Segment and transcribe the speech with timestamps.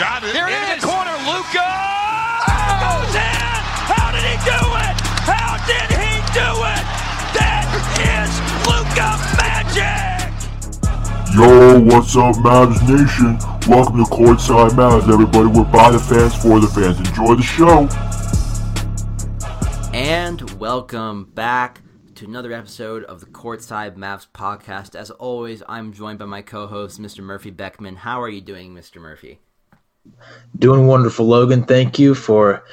[0.00, 0.32] got it.
[0.32, 0.84] There it It is.
[0.84, 1.60] Corner, Luka.
[1.60, 3.60] Oh, goes in.
[3.84, 4.96] How did he do it?
[5.28, 6.84] How did he do it?
[7.36, 7.68] That
[8.00, 8.32] is
[8.64, 10.32] Luka magic.
[11.36, 13.36] Yo, what's up, Mavs Nation?
[13.68, 15.48] Welcome to Courtside Mavs, everybody.
[15.48, 16.98] We're by the fans, for the fans.
[16.98, 17.86] Enjoy the show.
[19.92, 21.82] And welcome back
[22.14, 24.94] to another episode of the Courtside Mavs podcast.
[24.94, 27.22] As always, I'm joined by my co-host, Mr.
[27.22, 27.96] Murphy Beckman.
[27.96, 28.98] How are you doing, Mr.
[28.98, 29.40] Murphy?
[30.58, 31.64] Doing wonderful, Logan.
[31.64, 32.64] Thank you for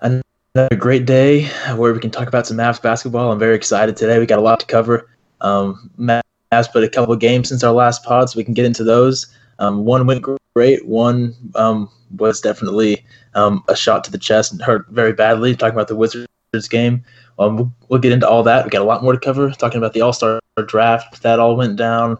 [0.00, 3.32] another great day where we can talk about some Mavs basketball.
[3.32, 4.18] I'm very excited today.
[4.18, 5.10] We got a lot to cover.
[5.40, 8.64] Um, Mavs played a couple of games since our last pod, so we can get
[8.64, 9.26] into those.
[9.58, 10.24] Um, one went
[10.54, 10.86] great.
[10.86, 15.54] One um, was definitely um, a shot to the chest and hurt very badly.
[15.54, 16.28] Talking about the Wizards
[16.70, 17.04] game.
[17.38, 18.64] Um, we'll, we'll, get into all that.
[18.64, 19.50] We got a lot more to cover.
[19.50, 22.16] Talking about the All Star draft, that all went down,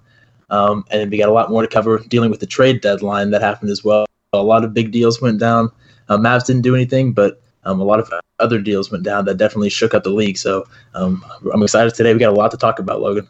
[0.51, 3.41] um, and we got a lot more to cover dealing with the trade deadline that
[3.41, 4.07] happened as well.
[4.41, 5.71] A lot of big deals went down.
[6.09, 9.37] Uh, Mavs didn't do anything, but um, a lot of other deals went down that
[9.37, 10.37] definitely shook up the league.
[10.37, 12.13] So um, I'm excited today.
[12.13, 13.29] We got a lot to talk about, Logan.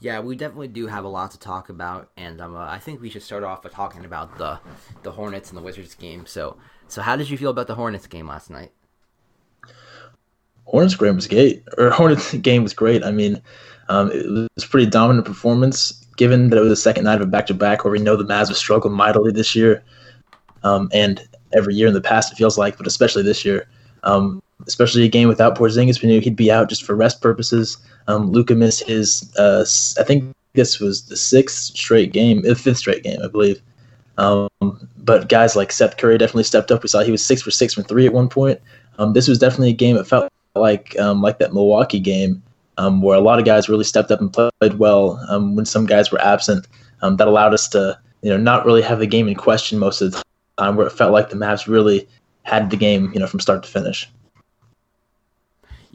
[0.00, 3.00] Yeah, we definitely do have a lot to talk about, and um, uh, I think
[3.00, 4.58] we should start off by talking about the
[5.04, 6.26] the Hornets and the Wizards game.
[6.26, 6.56] So,
[6.88, 8.72] so how did you feel about the Hornets game last night?
[10.64, 13.04] Hornets game was great, or Hornets game was great.
[13.04, 13.40] I mean,
[13.88, 17.20] um, it was a pretty dominant performance, given that it was the second night of
[17.20, 19.84] a back-to-back, where we know the Mavs have struggled mightily this year,
[20.64, 23.66] um, and every year in the past it feels like, but especially this year.
[24.04, 27.78] Um, especially a game without Porzingis, we knew he'd be out just for rest purposes.
[28.08, 29.64] Um, Luka missed his, uh,
[30.00, 33.60] I think this was the sixth straight game, the fifth straight game, I believe.
[34.18, 34.48] Um,
[34.98, 36.82] but guys like Seth Curry definitely stepped up.
[36.82, 38.60] We saw he was six for six from three at one point.
[38.98, 42.42] Um, this was definitely a game that felt like um, like that Milwaukee game
[42.78, 45.86] um, where a lot of guys really stepped up and played well um, when some
[45.86, 46.66] guys were absent.
[47.00, 50.02] Um, that allowed us to you know not really have the game in question most
[50.02, 50.22] of the
[50.62, 52.08] time, where it felt like the Mavs really
[52.42, 54.08] had the game you know from start to finish.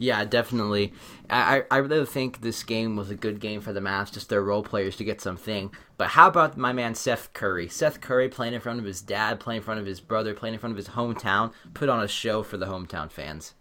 [0.00, 0.92] Yeah, definitely.
[1.28, 4.42] I, I really think this game was a good game for the Mavs, just their
[4.42, 5.72] role players to get something.
[5.98, 7.68] But how about my man Seth Curry?
[7.68, 10.54] Seth Curry playing in front of his dad, playing in front of his brother, playing
[10.54, 13.54] in front of his hometown, put on a show for the hometown fans.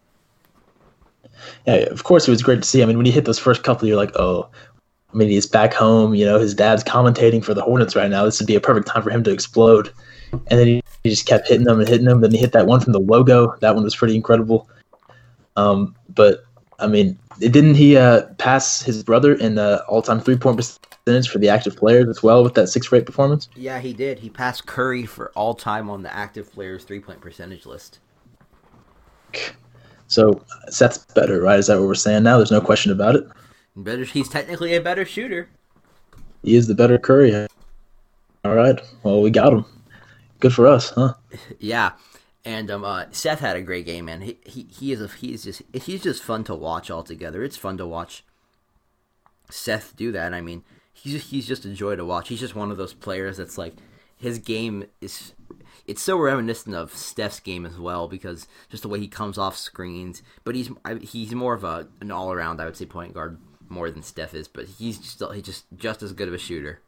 [1.66, 2.84] Yeah, of course it was great to see.
[2.84, 4.48] I mean, when you hit those first couple, you're like, oh,
[5.12, 6.14] I mean, he's back home.
[6.14, 8.24] You know, his dad's commentating for the Hornets right now.
[8.24, 9.92] This would be a perfect time for him to explode.
[10.32, 12.22] And then he, he just kept hitting them and hitting them.
[12.22, 13.56] Then he hit that one from the logo.
[13.62, 14.70] That one was pretty incredible.
[15.56, 16.44] Um, but
[16.80, 21.50] I mean, didn't he uh, pass his brother in the all-time three-point percentage for the
[21.50, 23.50] active players as well with that six for eight performance?
[23.56, 24.20] Yeah, he did.
[24.20, 28.00] He passed Curry for all-time on the active players three-point percentage list.
[30.08, 31.60] So Seth's better, right?
[31.60, 32.38] Is that what we're saying now?
[32.38, 33.28] There's no question about it.
[33.76, 34.04] Better.
[34.04, 35.50] He's technically a better shooter.
[36.44, 37.48] He is the better Curry.
[38.46, 38.80] All right.
[39.04, 39.66] Well, we got him.
[40.40, 41.14] Good for us, huh?
[41.60, 41.94] Yeah.
[42.46, 44.22] And um, uh, Seth had a great game, man.
[44.22, 47.44] He he, he is a, he's just he's just fun to watch altogether.
[47.44, 48.24] It's fun to watch
[49.50, 50.34] Seth do that.
[50.34, 52.30] I mean, he's he's just a joy to watch.
[52.30, 53.74] He's just one of those players that's like
[54.16, 55.34] his game is
[55.86, 59.58] it's so reminiscent of Steph's game as well because just the way he comes off
[59.58, 60.24] screens.
[60.44, 60.70] But he's
[61.02, 64.34] he's more of a an all around I would say point guard more than Steph
[64.34, 64.48] is.
[64.48, 66.82] But he's still he's just just as good of a shooter.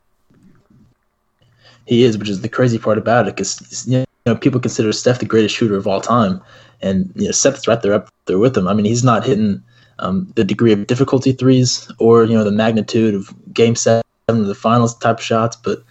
[1.89, 5.17] He is, which is the crazy part about it, because you know people consider Steph
[5.17, 6.39] the greatest shooter of all time,
[6.83, 8.67] and you know Seth's right there up there with him.
[8.67, 9.63] I mean, he's not hitting
[9.97, 14.45] um, the degree of difficulty threes or you know the magnitude of Game Seven of
[14.45, 15.83] the finals type shots, but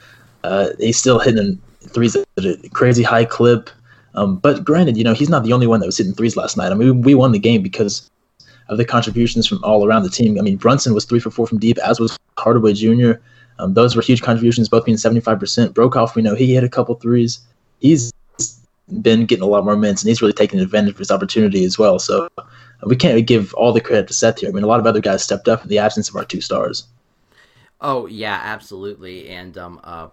[0.45, 3.69] uh, he's still hitting threes at a crazy high clip.
[4.15, 6.57] Um, but granted, you know, he's not the only one that was hitting threes last
[6.57, 6.71] night.
[6.71, 8.09] I mean, we won the game because
[8.69, 10.39] of the contributions from all around the team.
[10.39, 13.15] I mean, Brunson was three for four from deep, as was Hardaway Jr.
[13.59, 15.71] Um, those were huge contributions, both being 75%.
[15.71, 17.41] Broekhoff, we know he hit a couple threes.
[17.81, 18.13] He's
[19.03, 21.79] been getting a lot more minutes, and he's really taking advantage of his opportunity as
[21.79, 21.99] well.
[21.99, 22.29] So
[22.85, 24.49] we can't give all the credit to Seth here.
[24.49, 26.41] I mean, a lot of other guys stepped up in the absence of our two
[26.41, 26.87] stars.
[27.81, 30.09] Oh yeah, absolutely, and um, uh,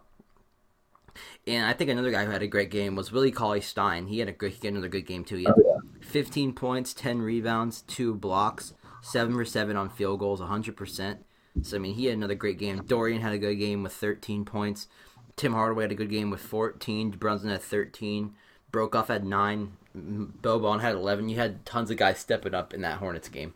[1.48, 4.08] and I think another guy who had a great game was Willie Cauley Stein.
[4.08, 5.38] He had a good, he had another good game too.
[5.38, 6.08] He had oh, yeah.
[6.08, 11.26] 15 points, 10 rebounds, two blocks, seven for seven on field goals, 100 percent.
[11.62, 12.84] So I mean, he had another great game.
[12.86, 14.88] Dorian had a good game with 13 points.
[15.36, 17.12] Tim Hardaway had a good game with 14.
[17.12, 18.34] Brunson had 13.
[18.72, 19.74] Broekhoff had nine.
[19.96, 21.30] Boban had 11.
[21.30, 23.54] You had tons of guys stepping up in that Hornets game.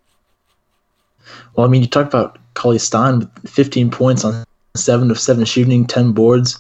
[1.54, 4.45] Well, I mean, you talk about Cauley Stein with 15 points on
[4.75, 6.60] seven of seven shooting, 10 boards.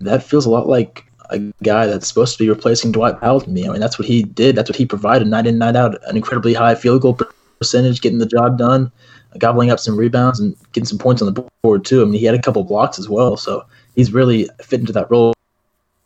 [0.00, 3.50] That feels a lot like a guy that's supposed to be replacing Dwight Powell to
[3.50, 3.66] me.
[3.66, 4.54] I mean, that's what he did.
[4.54, 5.98] That's what he provided night in, night out.
[6.08, 7.18] An incredibly high field goal
[7.58, 8.92] percentage, getting the job done
[9.38, 12.02] gobbling up some rebounds and getting some points on the board too.
[12.02, 15.10] I mean, he had a couple blocks as well, so he's really fit into that
[15.10, 15.34] role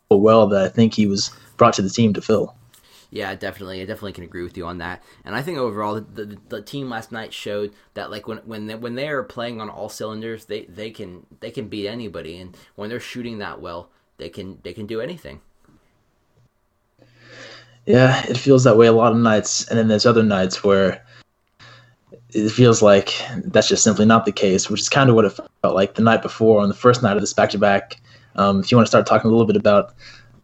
[0.09, 2.55] well that I think he was brought to the team to fill.
[3.13, 3.81] Yeah, definitely.
[3.81, 5.03] I definitely can agree with you on that.
[5.25, 8.67] And I think overall, the, the, the team last night showed that like when when
[8.67, 12.37] they, when they are playing on all cylinders, they, they can they can beat anybody.
[12.37, 15.41] And when they're shooting that well, they can they can do anything.
[17.85, 21.03] Yeah, it feels that way a lot of nights, and then there's other nights where
[22.33, 23.13] it feels like
[23.45, 26.01] that's just simply not the case, which is kind of what it felt like the
[26.01, 27.97] night before on the first night of this back to back.
[28.37, 29.93] If you want to start talking a little bit about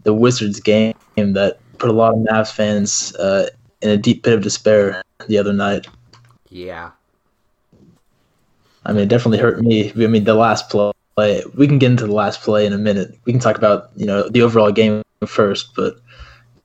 [0.03, 3.49] the Wizards game that put a lot of Mavs fans uh,
[3.81, 5.87] in a deep pit of despair the other night.
[6.49, 6.91] Yeah.
[8.85, 9.91] I mean, it definitely hurt me.
[9.91, 10.91] I mean, the last play.
[11.55, 13.17] We can get into the last play in a minute.
[13.25, 15.95] We can talk about you know the overall game first, but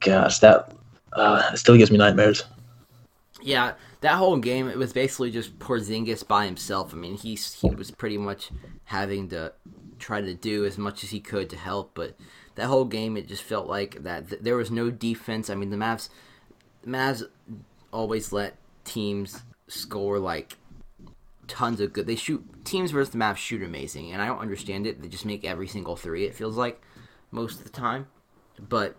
[0.01, 0.71] gosh, that
[1.15, 2.45] uh, still gives me nightmares.
[3.41, 3.73] Yeah,
[4.03, 6.93] that whole game it was basically just Porzingis by himself.
[6.93, 8.51] I mean, he's he was pretty much
[8.85, 9.53] having to
[9.99, 12.17] try to do as much as he could to help, but
[12.57, 15.49] that whole game it just felt like that th- there was no defense.
[15.49, 16.09] I mean, the Mavs,
[16.83, 17.23] the Mavs
[17.93, 20.59] always let teams score like
[21.47, 22.07] tons of good.
[22.09, 25.01] They shoot teams versus the Mavs shoot amazing, and I don't understand it.
[25.01, 26.25] They just make every single three.
[26.25, 26.83] It feels like
[27.31, 28.09] most of the time,
[28.59, 28.97] but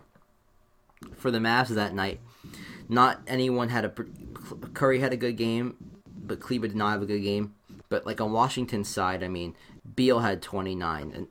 [1.14, 2.20] for the Mavs that night,
[2.88, 3.92] not anyone had a
[4.74, 5.76] Curry had a good game,
[6.16, 7.54] but Kleber did not have a good game.
[7.88, 9.54] But like on Washington's side, I mean,
[9.94, 11.28] Beal had 29 and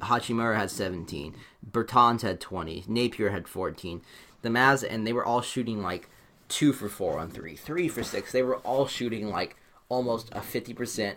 [0.00, 1.34] Hachimura had 17.
[1.68, 2.84] Bertans had 20.
[2.86, 4.02] Napier had 14.
[4.42, 6.08] The Mavs and they were all shooting like
[6.48, 8.32] 2 for 4 on 3, 3 for 6.
[8.32, 9.56] They were all shooting like
[9.88, 11.14] almost a 50%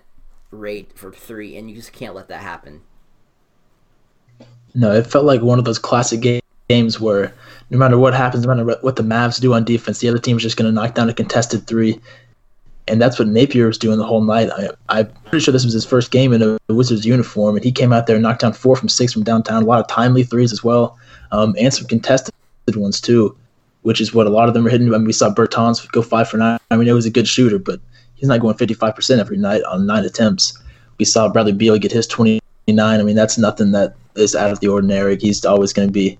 [0.51, 2.81] rate for 3 and you just can't let that happen.
[4.73, 7.33] No, it felt like one of those classic games where
[7.69, 10.37] no matter what happens, no matter what the Mavs do on defense, the other team
[10.37, 11.99] is just going to knock down a contested three.
[12.87, 14.49] And that's what Napier was doing the whole night.
[14.89, 17.71] I, am pretty sure this was his first game in a, Wizards uniform, and he
[17.71, 19.61] came out there and knocked down four from six from downtown.
[19.61, 20.97] A lot of timely threes as well,
[21.31, 22.33] um, and some contested
[22.75, 23.37] ones too,
[23.83, 24.87] which is what a lot of them are hitting.
[24.87, 26.59] I mean, we saw Bertans go five for nine.
[26.71, 27.79] I mean, he was a good shooter, but
[28.15, 30.59] he's not going 55% every night on nine attempts.
[30.97, 32.39] We saw Bradley Beal get his 29.
[32.77, 35.17] I mean, that's nothing that is out of the ordinary.
[35.17, 36.17] He's always going to be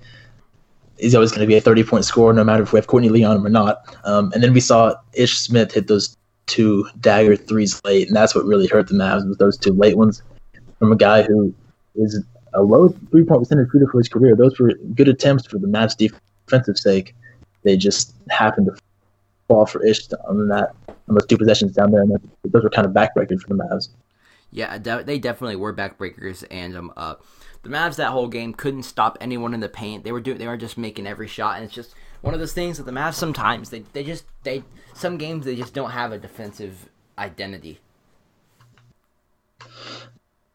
[0.99, 3.09] he's always going to be a 30 point scorer no matter if we have Courtney
[3.09, 3.97] Lee on him or not.
[4.03, 6.15] Um, and then we saw Ish Smith hit those
[6.45, 9.97] two dagger threes late, and that's what really hurt the Mavs with those two late
[9.97, 10.21] ones
[10.79, 11.53] from a guy who
[11.95, 12.23] is
[12.53, 14.35] a low three point percentage shooter for his career.
[14.35, 17.15] Those were good attempts for the Mavs defensive sake.
[17.63, 18.81] They just happened to
[19.47, 22.85] fall for Ish on that on those two possessions down there, and those were kind
[22.85, 23.89] of backbreakers for the Mavs.
[24.51, 27.15] Yeah, they definitely were backbreakers, and um, uh,
[27.63, 30.03] the Mavs that whole game couldn't stop anyone in the paint.
[30.03, 32.53] They were doing they were just making every shot, and it's just one of those
[32.53, 34.63] things that the Mavs sometimes they they just they
[34.93, 37.79] some games they just don't have a defensive identity.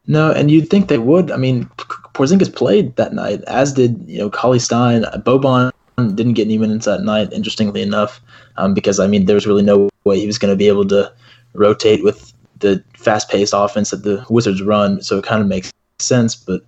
[0.07, 1.31] No, and you'd think they would.
[1.31, 1.65] I mean,
[2.13, 5.03] Porzingis played that night, as did you know Cauley Stein.
[5.25, 8.21] Boban didn't get any minutes that night, interestingly enough,
[8.57, 10.87] um, because I mean there was really no way he was going to be able
[10.87, 11.11] to
[11.53, 15.01] rotate with the fast-paced offense that the Wizards run.
[15.01, 16.61] So it kind of makes sense, but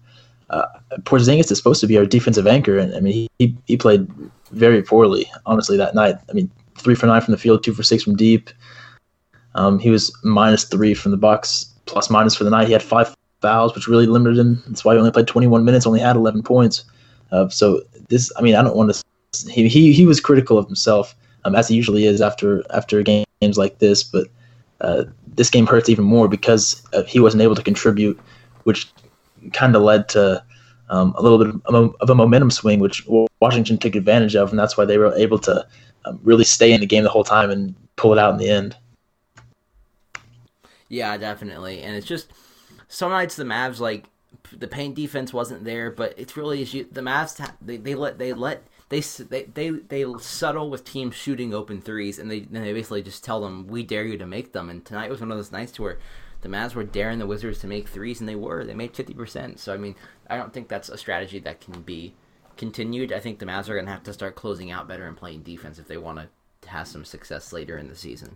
[0.49, 0.65] uh,
[0.99, 4.07] Porzingis is supposed to be our defensive anchor, and I mean he he played
[4.51, 6.15] very poorly, honestly, that night.
[6.29, 8.49] I mean, three for nine from the field, two for six from deep.
[9.55, 12.67] Um, he was minus three from the Bucks, plus minus for the night.
[12.67, 14.63] He had five fouls, which really limited him.
[14.67, 16.85] That's why he only played 21 minutes, only had 11 points.
[17.31, 19.51] Uh, so this, I mean, I don't want to.
[19.51, 21.13] He he he was critical of himself,
[21.43, 24.03] um, as he usually is after after games like this.
[24.03, 24.27] But
[24.79, 28.17] uh, this game hurts even more because uh, he wasn't able to contribute,
[28.63, 28.87] which
[29.53, 30.43] kind of led to
[30.89, 33.05] um, a little bit of a, momentum swing, which
[33.39, 35.65] Washington took advantage of, and that's why they were able to
[36.05, 38.49] um, really stay in the game the whole time and pull it out in the
[38.49, 38.75] end.
[40.89, 42.31] Yeah, definitely, and it's just
[42.87, 44.05] some nights the Mavs like
[44.57, 48.63] the paint defense wasn't there, but it's really the Mavs they, they let they let
[48.89, 53.03] they they they they settle with teams shooting open threes, and they and they basically
[53.03, 54.69] just tell them we dare you to make them.
[54.69, 55.99] And tonight was one of those nights to where
[56.41, 58.63] the Mavs were daring the Wizards to make threes, and they were.
[58.63, 59.59] They made 50%.
[59.59, 59.95] So, I mean,
[60.29, 62.13] I don't think that's a strategy that can be
[62.57, 63.11] continued.
[63.11, 65.41] I think the Mavs are going to have to start closing out better and playing
[65.41, 68.35] defense if they want to have some success later in the season.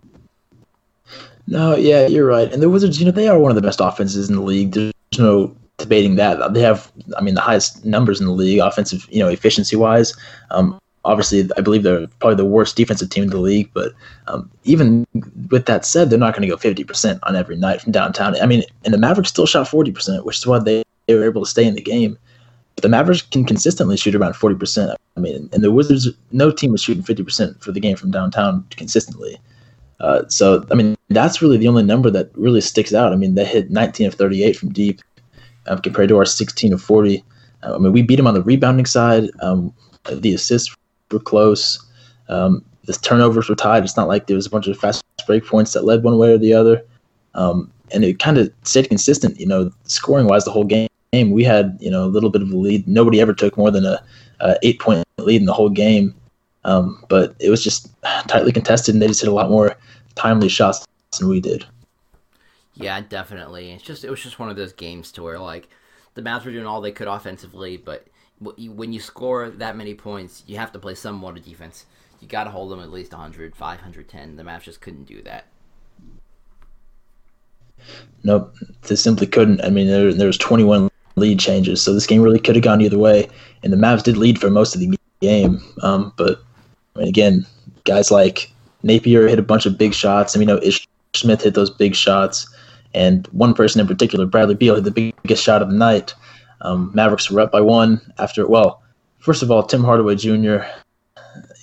[1.48, 2.52] No, yeah, you're right.
[2.52, 4.72] And the Wizards, you know, they are one of the best offenses in the league.
[4.72, 6.54] There's no debating that.
[6.54, 10.16] They have, I mean, the highest numbers in the league, offensive, you know, efficiency wise.
[10.52, 13.70] Um, obviously, I believe they're probably the worst defensive team in the league.
[13.74, 13.94] But
[14.28, 15.06] um, even
[15.50, 18.40] with that said, they're not going to go 50% on every night from downtown.
[18.42, 21.44] I mean, and the Mavericks still shot 40%, which is why they, they were able
[21.44, 22.18] to stay in the game.
[22.76, 24.96] But the Mavericks can consistently shoot around 40%.
[25.18, 28.66] I mean, and the Wizards, no team was shooting 50% for the game from downtown
[28.72, 29.40] consistently.
[30.00, 33.14] Uh, so, I mean, that's really the only number that really sticks out.
[33.14, 35.02] I mean, they hit 19 of 38 from deep
[35.68, 37.24] um, compared to our 16 of 40
[37.64, 39.30] I mean, we beat them on the rebounding side.
[39.42, 39.74] Um,
[40.12, 40.76] the assists
[41.12, 41.84] were close.
[42.30, 43.84] Um, the turnovers were tied.
[43.84, 46.34] It's not like there was a bunch of fast break points that led one way
[46.34, 46.84] or the other.
[47.36, 50.88] Um, and it kind of stayed consistent, you know, scoring wise the whole game.
[51.14, 52.88] We had, you know, a little bit of a lead.
[52.88, 54.02] Nobody ever took more than a,
[54.40, 56.16] a eight point lead in the whole game.
[56.64, 57.92] Um, but it was just
[58.28, 59.76] tightly contested, and they just hit a lot more
[60.16, 60.88] timely shots
[61.20, 61.66] than we did.
[62.76, 63.72] Yeah, definitely.
[63.72, 65.68] It's just it was just one of those games to where like
[66.14, 68.08] the Mavs were doing all they could offensively, but
[68.42, 71.86] when you score that many points, you have to play some of defense.
[72.20, 74.36] You got to hold them at least 100, 510.
[74.36, 75.46] The Mavs just couldn't do that.
[78.24, 79.64] Nope, they simply couldn't.
[79.64, 82.82] I mean, there, there was 21 lead changes, so this game really could have gone
[82.82, 83.28] either way.
[83.64, 86.40] And the Mavs did lead for most of the game, um, but
[86.96, 87.46] I mean, again,
[87.86, 88.52] guys like
[88.84, 90.36] Napier hit a bunch of big shots.
[90.36, 92.48] I mean, know, Ish Smith hit those big shots,
[92.94, 96.14] and one person in particular, Bradley Beal, hit the biggest shot of the night.
[96.62, 98.48] Um, Mavericks were up by one after.
[98.48, 98.82] Well,
[99.20, 100.58] first of all, Tim Hardaway Jr.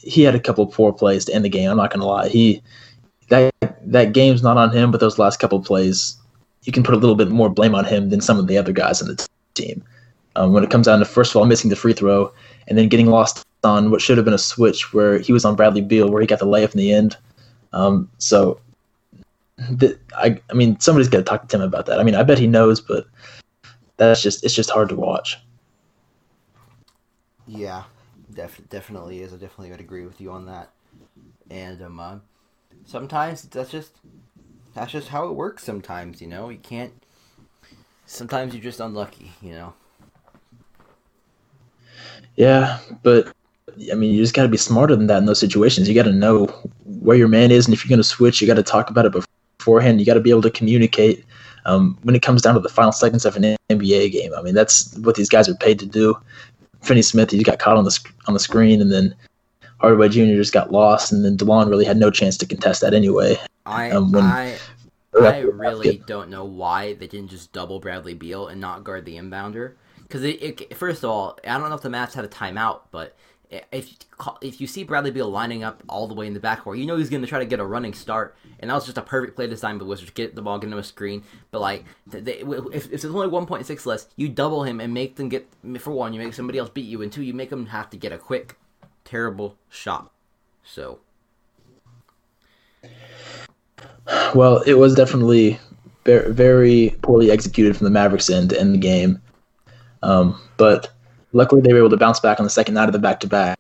[0.00, 1.70] He had a couple poor plays to end the game.
[1.70, 2.28] I'm not going to lie.
[2.28, 2.62] He
[3.28, 3.52] that
[3.82, 6.16] that game's not on him, but those last couple plays,
[6.62, 8.72] you can put a little bit more blame on him than some of the other
[8.72, 9.84] guys on the t- team.
[10.36, 12.32] Um, when it comes down to first of all missing the free throw
[12.68, 15.56] and then getting lost on what should have been a switch where he was on
[15.56, 17.16] Bradley Beal where he got the layup in the end.
[17.72, 18.60] Um, so,
[20.16, 21.98] I, I mean, somebody's got to talk to Tim about that.
[21.98, 23.06] I mean, I bet he knows, but
[23.98, 25.38] that's just it's just hard to watch.
[27.46, 27.84] Yeah,
[28.32, 29.32] def- definitely is.
[29.32, 30.70] I definitely would agree with you on that.
[31.50, 32.16] And um, uh,
[32.86, 33.92] sometimes that's just
[34.74, 35.64] that's just how it works.
[35.64, 36.92] Sometimes you know you can't.
[38.06, 39.74] Sometimes you're just unlucky, you know.
[42.36, 43.34] Yeah, but
[43.90, 45.88] I mean, you just got to be smarter than that in those situations.
[45.88, 46.46] You got to know
[46.84, 49.06] where your man is, and if you're going to switch, you got to talk about
[49.06, 49.14] it
[49.58, 50.00] beforehand.
[50.00, 51.24] You got to be able to communicate
[51.68, 54.32] um, when it comes down to the final seconds of an NBA game.
[54.34, 56.18] I mean, that's what these guys are paid to do.
[56.82, 59.14] Finney Smith, he got caught on the on the screen, and then
[59.78, 60.36] Hardaway Jr.
[60.36, 63.36] just got lost, and then DeLon really had no chance to contest that anyway.
[63.66, 64.56] I um, when, I
[65.20, 69.16] I really don't know why they didn't just double Bradley Beal and not guard the
[69.16, 69.74] inbounder.
[70.08, 70.22] Because
[70.74, 73.14] first of all, I don't know if the Mavs had a timeout, but
[73.50, 73.94] if
[74.42, 76.96] if you see Bradley Beal lining up all the way in the backcourt, you know
[76.96, 79.36] he's going to try to get a running start, and that was just a perfect
[79.36, 80.10] play design by the Wizards.
[80.10, 82.40] Get the ball, get him a screen, but like they,
[82.72, 86.12] if, if there's only 1.6 less, you double him and make them get for one,
[86.12, 88.18] you make somebody else beat you, and two, you make them have to get a
[88.18, 88.56] quick,
[89.04, 90.12] terrible shot.
[90.62, 90.98] So,
[94.34, 95.58] well, it was definitely
[96.04, 99.22] very poorly executed from the Mavericks end to end the game,
[100.02, 100.92] um, but
[101.32, 103.26] luckily they were able to bounce back on the second night of the back to
[103.26, 103.58] back,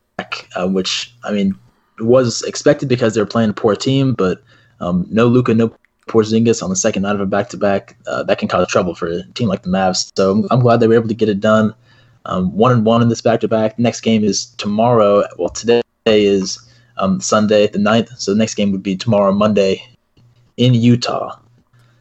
[0.58, 1.58] which I mean
[2.00, 4.42] was expected because they were playing a poor team, but
[4.80, 5.74] um, no Luka, no
[6.08, 9.08] Porzingis on the second night of a back to back, that can cause trouble for
[9.08, 10.12] a team like the Mavs.
[10.16, 11.74] So I'm, I'm glad they were able to get it done.
[12.24, 13.78] Um, one and one in this back to back.
[13.78, 15.24] Next game is tomorrow.
[15.38, 16.58] Well, today is
[16.98, 19.82] um, Sunday the 9th, so the next game would be tomorrow, Monday,
[20.56, 21.38] in Utah.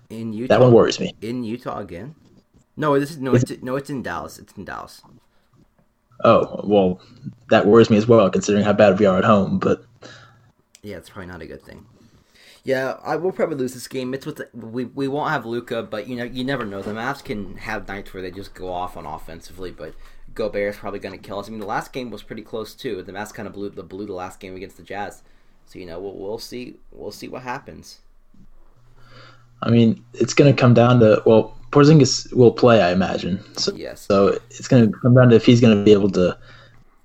[0.09, 1.13] In Utah, that one worries me.
[1.21, 2.15] In Utah again?
[2.75, 4.37] No, this is no, it's, no, it's in Dallas.
[4.37, 5.01] It's in Dallas
[6.23, 6.99] oh well
[7.49, 9.85] that worries me as well considering how bad we are at home but
[10.81, 11.85] yeah it's probably not a good thing
[12.63, 15.83] yeah i will probably lose this game it's with the, we, we won't have Luka,
[15.83, 18.71] but you know you never know the Mavs can have nights where they just go
[18.71, 19.93] off on offensively but
[20.37, 21.47] Gobert is probably going to kill us.
[21.47, 23.01] I mean, the last game was pretty close too.
[23.01, 25.23] The Mavs kind of blew the blew the last game against the Jazz,
[25.65, 28.01] so you know we'll, we'll see we'll see what happens.
[29.63, 33.43] I mean, it's going to come down to well, Porzingis will play, I imagine.
[33.55, 34.01] So, yes.
[34.01, 36.37] So it's going to come down to if he's going to be able to,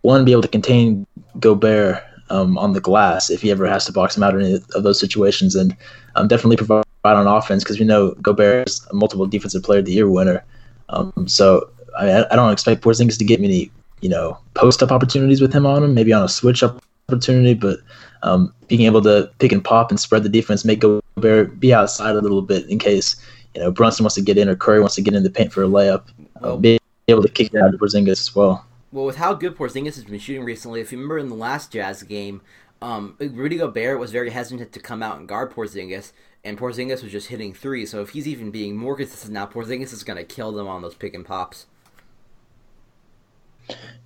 [0.03, 1.07] one, be able to contain
[1.41, 4.55] Gobert um, on the glass if he ever has to box him out in any
[4.75, 5.77] of those situations, and
[6.15, 9.87] um, definitely provide on offense because we know Gobert is a multiple defensive player of
[9.87, 10.45] the year winner.
[10.89, 14.93] Um, so I, mean, I don't expect Porzingis to get many, you know, post up
[14.93, 17.81] opportunities with him on him, maybe on a switch up opportunity, but
[18.23, 22.15] um, being able to pick and pop and spread the defense, make Gobert be outside
[22.15, 23.17] a little bit in case
[23.55, 25.53] you know Brunson wants to get in or Curry wants to get in the paint
[25.53, 26.05] for a layup.
[26.41, 28.65] Well, be able to kick out to Porzingis as well.
[28.93, 31.73] Well, with how good Porzingis has been shooting recently, if you remember in the last
[31.73, 32.43] Jazz game,
[32.83, 36.13] um, Rudy Gobert was very hesitant to come out and guard Porzingis,
[36.45, 37.87] and Porzingis was just hitting three.
[37.87, 40.83] So if he's even being more consistent now, Porzingis is going to kill them on
[40.83, 41.67] those pick and pops.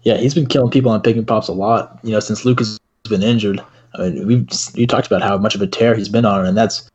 [0.03, 1.99] Yeah, he's been killing people on pick and pops a lot.
[2.03, 3.61] You know, since Luka's been injured.
[3.99, 6.57] I mean, we've you talked about how much of a tear he's been on, and
[6.57, 6.91] that's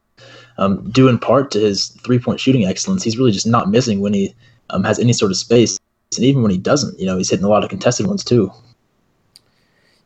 [0.57, 3.03] um, due in part to his three point shooting excellence.
[3.03, 4.35] He's really just not missing when he
[4.69, 5.79] um, has any sort of space,
[6.15, 8.51] and even when he doesn't, you know, he's hitting a lot of contested ones too.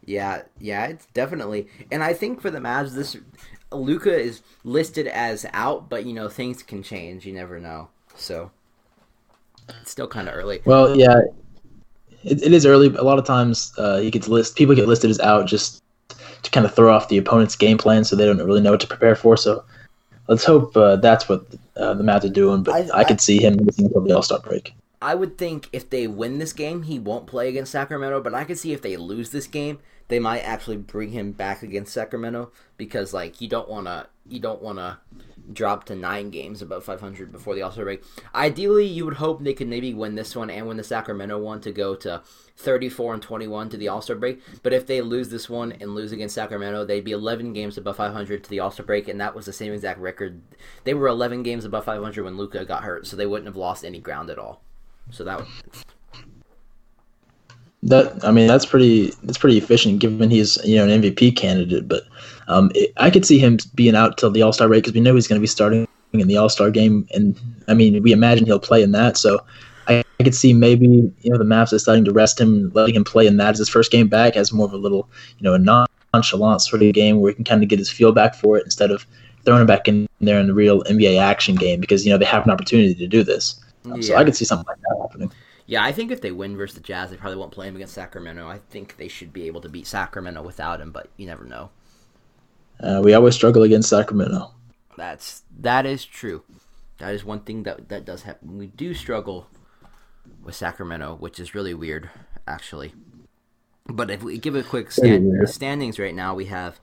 [0.05, 3.17] Yeah, yeah, it's definitely, and I think for the Mavs, this
[3.71, 7.25] Luka is listed as out, but you know things can change.
[7.25, 8.51] You never know, so
[9.67, 10.61] it's still kind of early.
[10.63, 11.21] Well, yeah,
[12.23, 12.87] it, it is early.
[12.95, 15.81] A lot of times, uh, he gets list people get listed as out just
[16.45, 18.79] to kind of throw off the opponent's game plan, so they don't really know what
[18.81, 19.35] to prepare for.
[19.37, 19.63] So
[20.27, 22.63] let's hope uh, that's what uh, the Mavs are doing.
[22.63, 24.73] But I, I- I, could see him missing until the All Star break.
[25.01, 28.21] I would think if they win this game, he won't play against Sacramento.
[28.21, 31.63] But I could see if they lose this game, they might actually bring him back
[31.63, 34.79] against Sacramento because like you don't want to you don't want
[35.45, 38.03] to drop to nine games above 500 before the All Star break.
[38.33, 41.61] Ideally, you would hope they could maybe win this one and win the Sacramento one
[41.61, 42.21] to go to
[42.57, 44.41] 34 and 21 to the All Star break.
[44.63, 47.97] But if they lose this one and lose against Sacramento, they'd be 11 games above
[47.97, 50.41] 500 to the All Star break, and that was the same exact record.
[50.83, 53.85] They were 11 games above 500 when Luka got hurt, so they wouldn't have lost
[53.85, 54.61] any ground at all.
[55.11, 55.47] So that would,
[57.83, 61.87] That I mean, that's pretty that's pretty efficient given he's you know an MVP candidate.
[61.87, 62.03] But
[62.47, 65.01] um, it, I could see him being out till the All Star break because we
[65.01, 68.11] know he's going to be starting in the All Star game, and I mean, we
[68.11, 69.17] imagine he'll play in that.
[69.17, 69.39] So
[69.87, 73.03] I, I could see maybe you know the Mavs deciding to rest him, letting him
[73.03, 75.09] play in that as his first game back, as more of a little
[75.39, 75.59] you know a
[76.13, 78.63] nonchalant sort of game where he can kind of get his feel back for it
[78.63, 79.05] instead of
[79.43, 82.25] throwing him back in there in the real NBA action game because you know they
[82.25, 83.61] have an opportunity to do this.
[83.85, 85.31] Um, So I could see something like that happening.
[85.67, 87.95] Yeah, I think if they win versus the Jazz, they probably won't play him against
[87.95, 88.47] Sacramento.
[88.47, 91.71] I think they should be able to beat Sacramento without him, but you never know.
[92.79, 94.53] Uh, we always struggle against Sacramento.
[94.97, 96.43] That's that is true.
[96.99, 98.57] That is one thing that that does happen.
[98.57, 99.47] We do struggle
[100.43, 102.09] with Sacramento, which is really weird,
[102.47, 102.93] actually.
[103.87, 106.79] But if we give a quick stand, standings right now, we have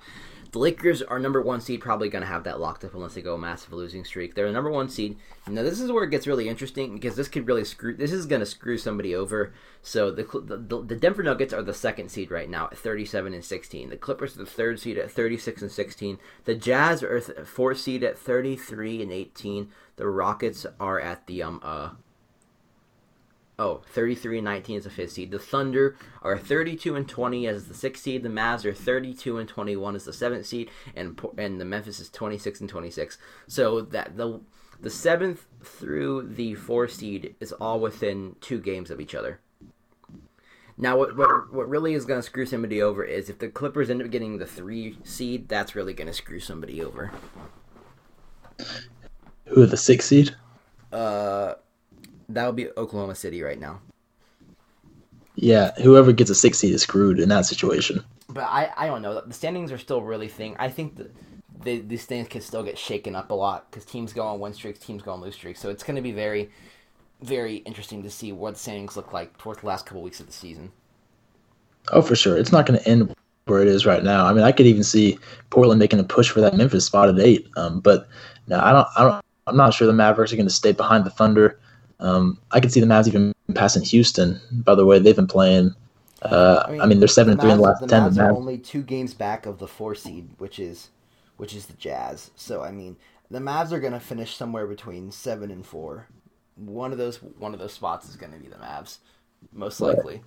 [0.52, 3.22] the Lakers are number one seed, probably going to have that locked up unless they
[3.22, 4.34] go a massive losing streak.
[4.34, 5.16] They're the number one seed.
[5.48, 7.96] Now this is where it gets really interesting because this could really screw.
[7.96, 9.54] This is going to screw somebody over.
[9.80, 13.42] So the, the the Denver Nuggets are the second seed right now at 37 and
[13.42, 13.88] 16.
[13.88, 16.18] The Clippers are the third seed at 36 and 16.
[16.44, 19.70] The Jazz are th- fourth seed at 33 and 18.
[19.96, 21.90] The Rockets are at the um uh
[23.62, 25.30] Oh, 33 and 19 is the fifth seed.
[25.30, 28.24] The Thunder are 32 and 20 as the sixth seed.
[28.24, 32.10] The Mavs are 32 and 21 as the seventh seed, and and the Memphis is
[32.10, 33.18] 26 and 26.
[33.46, 34.40] So that the
[34.80, 39.38] the seventh through the fourth seed is all within two games of each other.
[40.76, 43.90] Now, what what, what really is going to screw somebody over is if the Clippers
[43.90, 47.12] end up getting the three seed, that's really going to screw somebody over.
[49.44, 50.34] Who are the sixth seed?
[50.90, 51.54] Uh,
[52.34, 53.80] that would be Oklahoma City right now.
[55.34, 58.04] Yeah, whoever gets a six seed is screwed in that situation.
[58.28, 59.20] But I, I don't know.
[59.20, 60.56] The standings are still really thing.
[60.58, 61.14] I think that
[61.62, 64.52] the, these things can still get shaken up a lot because teams go on win
[64.52, 65.60] streaks, teams go on lose streaks.
[65.60, 66.50] So it's going to be very,
[67.22, 70.26] very interesting to see what the standings look like towards the last couple weeks of
[70.26, 70.70] the season.
[71.92, 72.36] Oh, for sure.
[72.36, 73.14] It's not going to end
[73.46, 74.26] where it is right now.
[74.26, 75.18] I mean, I could even see
[75.50, 77.48] Portland making a push for that Memphis spot at eight.
[77.56, 78.06] Um, but
[78.46, 78.88] no, I don't.
[78.96, 79.24] I don't.
[79.46, 81.58] I'm not sure the Mavericks are going to stay behind the Thunder.
[82.02, 84.40] Um, I could see the Mavs even passing Houston.
[84.50, 85.74] By the way, they've been playing.
[86.22, 88.02] Uh, I, mean, they're seven and three in the last the ten.
[88.02, 90.90] Mavs The are only two games back of the four seed, which is,
[91.36, 92.30] which is the Jazz.
[92.36, 92.96] So I mean,
[93.30, 96.08] the Mavs are going to finish somewhere between seven and four.
[96.56, 98.98] One of those, one of those spots is going to be the Mavs,
[99.52, 99.96] most Right.
[99.96, 100.22] likely.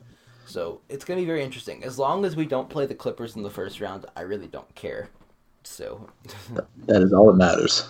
[0.47, 1.83] So it's going to be very interesting.
[1.83, 4.73] As long as we don't play the Clippers in the first round, I really don't
[4.75, 5.09] care.
[5.63, 6.09] So
[6.85, 7.87] that is all that matters.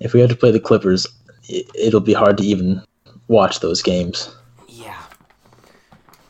[0.00, 1.06] If we have to play the Clippers,
[1.48, 2.82] it, it'll be hard to even
[3.28, 4.34] watch those games.
[4.68, 5.02] yeah.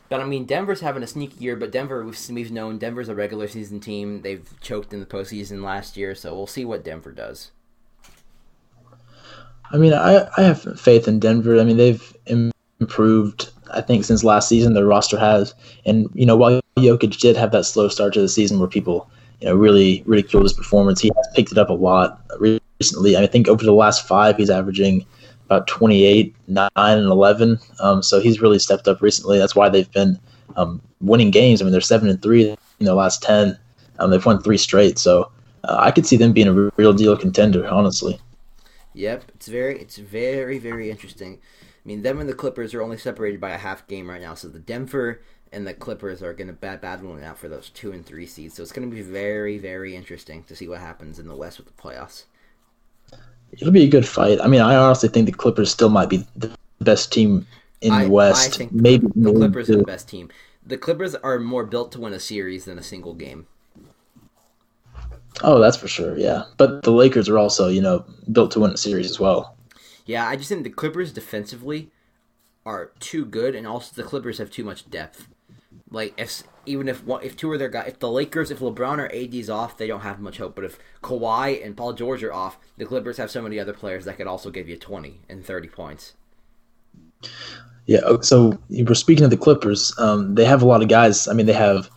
[0.09, 1.55] But I mean, Denver's having a sneaky year.
[1.55, 4.21] But Denver, we've we've known Denver's a regular season team.
[4.21, 7.51] They've choked in the postseason last year, so we'll see what Denver does.
[9.71, 11.59] I mean, I, I have faith in Denver.
[11.59, 12.15] I mean, they've
[12.79, 14.73] improved, I think, since last season.
[14.73, 15.53] Their roster has.
[15.85, 19.09] And, you know, while Jokic did have that slow start to the season where people,
[19.41, 22.21] you know, really ridiculed his performance, he has picked it up a lot
[22.79, 23.17] recently.
[23.17, 25.05] I think over the last five, he's averaging
[25.45, 27.57] about 28, 9, and 11.
[27.79, 29.37] Um, so he's really stepped up recently.
[29.37, 30.19] That's why they've been
[30.55, 31.61] um, winning games.
[31.61, 33.57] I mean, they're 7 and 3 in their last 10.
[33.99, 34.99] Um, they've won three straight.
[34.99, 35.31] So
[35.63, 38.19] uh, I could see them being a real deal contender, honestly.
[38.93, 41.35] Yep, it's very it's very very interesting.
[41.35, 44.33] I mean, them and the Clippers are only separated by a half game right now,
[44.33, 47.91] so the Denver and the Clippers are going to bad battling out for those two
[47.91, 48.55] and three seeds.
[48.55, 51.59] So it's going to be very very interesting to see what happens in the West
[51.59, 52.23] with the playoffs.
[53.53, 54.39] It'll be a good fight.
[54.41, 57.47] I mean, I honestly think the Clippers still might be the best team
[57.81, 58.53] in I, the West.
[58.53, 60.29] I think Maybe the, the Clippers are the best team.
[60.65, 63.47] The Clippers are more built to win a series than a single game.
[65.43, 66.17] Oh, that's for sure.
[66.17, 69.55] Yeah, but the Lakers are also, you know, built to win a series as well.
[70.05, 71.91] Yeah, I just think the Clippers defensively
[72.65, 75.27] are too good, and also the Clippers have too much depth.
[75.89, 78.97] Like if even if one, if two of their guys, if the Lakers, if LeBron
[78.97, 80.55] or AD's off, they don't have much hope.
[80.55, 84.05] But if Kawhi and Paul George are off, the Clippers have so many other players
[84.05, 86.13] that could also give you twenty and thirty points.
[87.85, 87.99] Yeah.
[88.03, 89.93] oh, So you were speaking of the Clippers.
[89.97, 91.27] Um, they have a lot of guys.
[91.27, 91.89] I mean, they have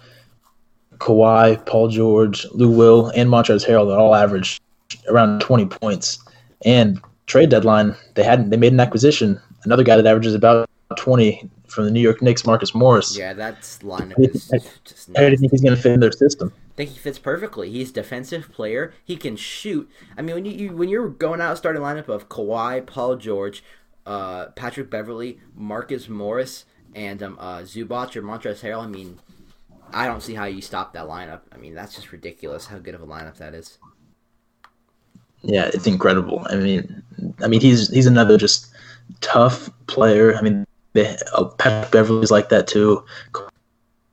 [0.99, 4.61] Kawhi, Paul George, Lou Will, and Montrezl Harrell that all average
[5.09, 6.25] around 20 points.
[6.65, 8.51] And trade deadline, they hadn't.
[8.51, 9.41] they made an acquisition.
[9.65, 13.17] Another guy that averages about 20 from the New York Knicks, Marcus Morris.
[13.17, 14.49] Yeah, that's lineup is
[14.85, 15.37] just How do you nasty.
[15.37, 16.53] think he's going to fit in their system?
[16.73, 17.71] I think he fits perfectly.
[17.71, 18.93] He's a defensive player.
[19.05, 19.91] He can shoot.
[20.17, 23.63] I mean, when you, you when you're going out starting lineup of Kawhi, Paul George,
[24.07, 28.83] uh, Patrick Beverley, Marcus Morris, and um, uh, Zubac or Montrezl Harrell.
[28.83, 29.19] I mean,
[29.93, 31.41] I don't see how you stop that lineup.
[31.53, 32.67] I mean, that's just ridiculous.
[32.67, 33.79] How good of a lineup that is.
[35.43, 36.47] Yeah, it's incredible.
[36.51, 37.03] I mean,
[37.43, 38.73] I mean he's he's another just
[39.21, 40.37] tough player.
[40.37, 41.45] I mean, they, uh,
[41.91, 43.05] Beverley's like that too.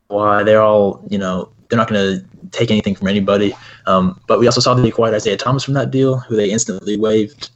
[0.07, 3.53] Why they're all you know they're not going to take anything from anybody.
[3.85, 6.97] Um, but we also saw they acquired Isaiah Thomas from that deal, who they instantly
[6.97, 7.49] waived.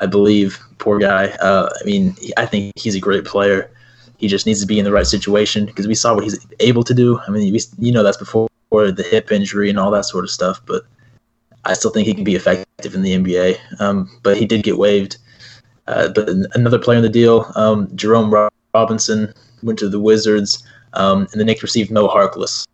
[0.00, 1.28] I believe, poor guy.
[1.40, 3.70] Uh, I mean, I think he's a great player.
[4.18, 6.82] He just needs to be in the right situation because we saw what he's able
[6.84, 7.18] to do.
[7.26, 10.30] I mean, we, you know that's before the hip injury and all that sort of
[10.30, 10.84] stuff, but
[11.64, 13.80] I still think he can be effective in the NBA.
[13.80, 15.16] Um, but he did get waived.
[15.86, 19.32] Uh, but another player in the deal, um, Jerome Ro- Robinson,
[19.64, 20.62] went to the Wizards,
[20.92, 22.66] um, and the Knicks received Mo Harkless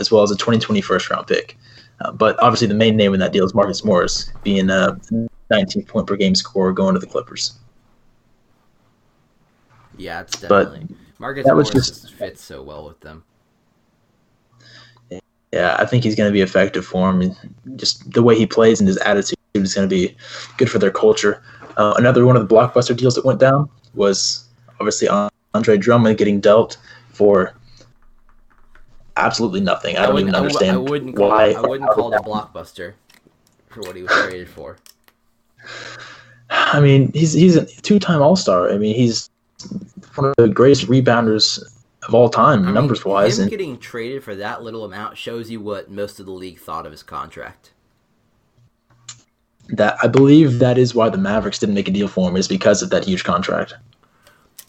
[0.00, 1.56] as well as a 2020 first round pick.
[2.00, 4.98] Uh, but obviously, the main name in that deal is Marcus Morris, being a
[5.50, 7.56] 19 point per game scorer going to the Clippers.
[9.96, 13.22] Yeah, it's But definitely Marcus that was Morris just- fits so well with them.
[15.52, 17.32] Yeah, I think he's going to be effective for him.
[17.76, 20.16] Just the way he plays and his attitude is going to be
[20.58, 21.44] good for their culture.
[21.76, 24.48] Uh, another one of the blockbuster deals that went down was
[24.80, 25.06] obviously
[25.54, 26.76] Andre Drummond getting dealt
[27.08, 27.54] for
[29.16, 29.96] absolutely nothing.
[29.96, 31.52] I don't even I understand I wouldn't call, why.
[31.52, 32.94] I wouldn't call it a blockbuster
[33.68, 34.76] for what he was traded for.
[36.50, 38.70] I mean, he's he's a two-time All-Star.
[38.70, 39.30] I mean, he's
[40.14, 41.62] one of the greatest rebounders
[42.06, 43.38] of all time, I mean, numbers wise.
[43.38, 46.58] him And getting traded for that little amount shows you what most of the league
[46.58, 47.72] thought of his contract.
[49.68, 52.48] that I believe that is why the Mavericks didn't make a deal for him is
[52.48, 53.74] because of that huge contract.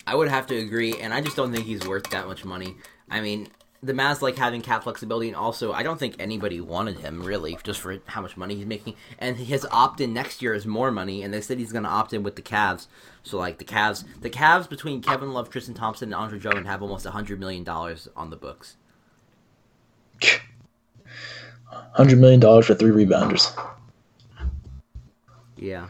[0.08, 2.76] I would have to agree, and I just don't think he's worth that much money.
[3.10, 3.50] I mean,
[3.82, 7.58] the Mavs like having cap flexibility, and also I don't think anybody wanted him really
[7.64, 8.96] just for how much money he's making.
[9.20, 12.14] And his opt-in next year is more money, and they said he's going to opt
[12.14, 12.88] in with the Cavs.
[13.24, 16.82] So like the Cavs, the Cavs between Kevin Love, Tristan Thompson, and Andre Drummond have
[16.82, 18.78] almost a hundred million dollars on the books.
[21.94, 23.54] Hundred million dollars for three rebounders.
[25.58, 25.88] Yeah,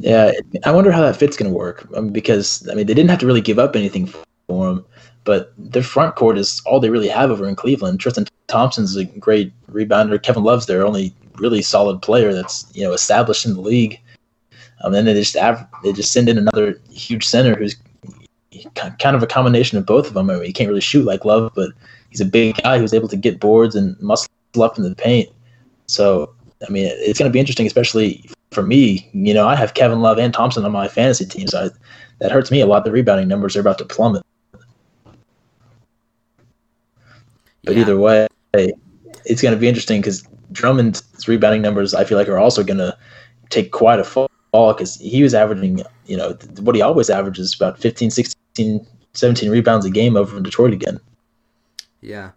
[0.00, 0.32] Yeah,
[0.64, 3.18] I wonder how that fit's going to work mean, because I mean they didn't have
[3.20, 4.12] to really give up anything
[4.48, 4.84] for him,
[5.24, 8.00] but their front court is all they really have over in Cleveland.
[8.00, 10.22] Tristan Thompson's a great rebounder.
[10.22, 14.00] Kevin Love's their only really solid player that's you know established in the league.
[14.82, 17.76] Um, and then they just av- they just send in another huge center who's
[18.74, 20.30] kind of a combination of both of them.
[20.30, 21.70] I mean, he can't really shoot like Love, but
[22.08, 24.28] he's a big guy who's able to get boards and muscle
[24.60, 25.28] up in the paint.
[25.86, 26.34] So
[26.66, 30.00] I mean, it's going to be interesting, especially for me, you know, I have Kevin
[30.00, 31.68] Love and Thompson on my fantasy team, so I,
[32.18, 32.84] that hurts me a lot.
[32.84, 34.22] The rebounding numbers are about to plummet.
[37.64, 37.80] But Yeah.
[37.80, 38.26] either way,
[39.24, 42.78] it's going to be interesting because Drummond's rebounding numbers, I feel like, are also going
[42.78, 42.96] to
[43.50, 47.78] take quite a fall because he was averaging, you know, what he always averages about
[47.78, 50.98] 15, 16, 17 rebounds a game over in Detroit again.
[52.00, 52.30] Yeah.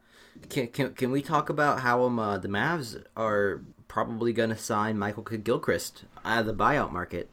[0.50, 3.62] Can, can, can we talk about how um, uh, the Mavs are
[3.94, 7.30] probably going to sign Michael Gilchrist out of the buyout market?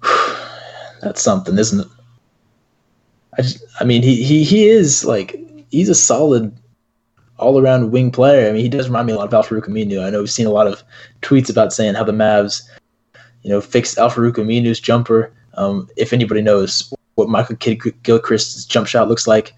[1.02, 1.88] That's something, isn't it?
[3.36, 6.56] I just, I mean, he, he, he is like, he's a solid
[7.36, 8.48] all around wing player.
[8.48, 10.04] I mean, he does remind me a lot of Al-Farouq Aminu.
[10.04, 10.84] I know we've seen a lot of
[11.20, 12.62] tweets about saying how the Mavs,
[13.42, 15.32] you know, fixed Al-Farouq Aminu's jumper.
[15.54, 19.52] Um, if anybody knows what Michael Kidd Gilchrist's jump shot looks like,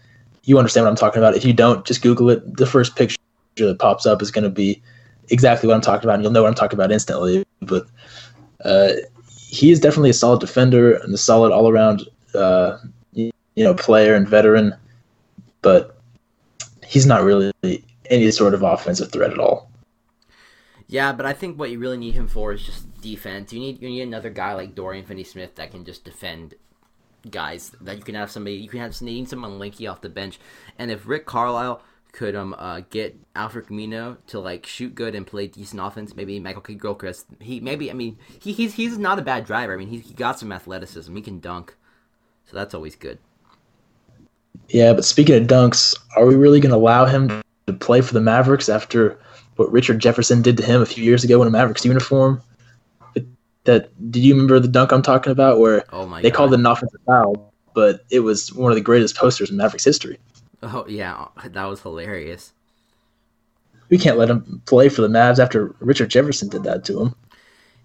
[0.44, 1.36] you understand what I'm talking about.
[1.36, 2.56] If you don't, just Google it.
[2.56, 3.18] The first picture
[3.58, 4.82] that pops up is going to be
[5.30, 7.44] exactly what I'm talking about, and you'll know what I'm talking about instantly.
[7.60, 7.86] But
[8.64, 8.92] uh,
[9.36, 12.02] he is definitely a solid defender and a solid all around,
[12.34, 12.78] uh,
[13.12, 14.74] you know, player and veteran.
[15.62, 15.98] But
[16.86, 17.52] he's not really
[18.10, 19.70] any sort of offensive threat at all.
[20.86, 23.52] Yeah, but I think what you really need him for is just defense.
[23.52, 26.54] You need you need another guy like Dorian Finney-Smith that can just defend
[27.30, 27.72] guys.
[27.80, 30.40] That you can have somebody you can have you need someone lanky off the bench.
[30.78, 31.82] And if Rick Carlisle
[32.12, 36.40] could um uh, get Al-Farouq Aminu to like shoot good and play decent offense, maybe
[36.40, 37.26] Michael Kidd Gilchrist.
[37.40, 39.72] He maybe I mean he, he's he's not a bad driver.
[39.74, 41.14] I mean he he got some athleticism.
[41.14, 41.76] He can dunk,
[42.44, 43.18] so that's always good.
[44.68, 47.28] Yeah, but speaking of dunks, are we really going to allow him
[47.66, 49.18] to play for the Mavericks after
[49.56, 52.42] what Richard Jefferson did to him a few years ago in a Mavericks uniform?
[53.64, 56.36] That did you remember the dunk I'm talking about where Oh my they god.
[56.36, 59.84] called it an offensive foul, but it was one of the greatest posters in Mavericks
[59.84, 60.18] history.
[60.62, 62.52] Oh yeah, that was hilarious.
[63.90, 67.14] We can't let him play for the Mavs after Richard Jefferson did that to him.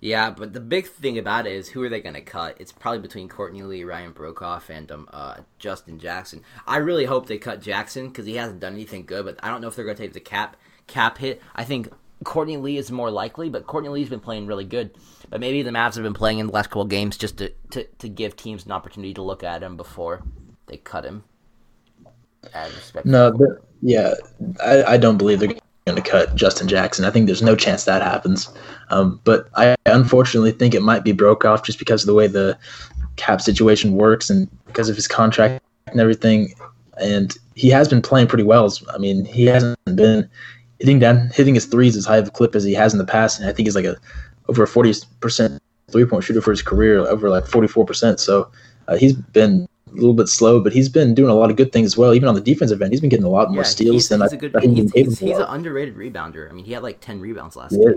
[0.01, 2.57] Yeah, but the big thing about it is who are they going to cut?
[2.59, 6.41] It's probably between Courtney Lee, Ryan Broekhoff, and um, uh, Justin Jackson.
[6.67, 9.23] I really hope they cut Jackson because he hasn't done anything good.
[9.23, 10.57] But I don't know if they're going to take the cap
[10.87, 11.41] cap hit.
[11.55, 11.87] I think
[12.25, 14.91] Courtney Lee is more likely, but Courtney Lee's been playing really good.
[15.29, 17.85] But maybe the Mavs have been playing in the last couple games just to, to,
[17.99, 20.21] to give teams an opportunity to look at him before
[20.67, 21.23] they cut him.
[23.05, 23.37] No,
[23.81, 24.13] yeah,
[24.63, 27.05] I, I don't believe they're going to cut Justin Jackson.
[27.05, 28.49] I think there's no chance that happens.
[28.89, 32.57] Um, but I unfortunately think it might be Broekhoff just because of the way the
[33.15, 36.53] cap situation works and because of his contract and everything.
[36.99, 38.71] And he has been playing pretty well.
[38.93, 40.29] I mean, he hasn't been
[40.79, 43.05] hitting down hitting his threes as high of a clip as he has in the
[43.05, 43.95] past, and I think he's like a
[44.49, 48.19] over a forty percent three point shooter for his career, over like forty four percent.
[48.19, 48.51] So
[48.87, 51.71] uh, he's been a little bit slow, but he's been doing a lot of good
[51.71, 52.13] things as well.
[52.13, 54.21] Even on the defensive end, he's been getting a lot more yeah, steals he's, than
[54.21, 56.49] he's I, a good, he's, he's, he's an underrated rebounder.
[56.49, 57.95] I mean, he had like ten rebounds last year.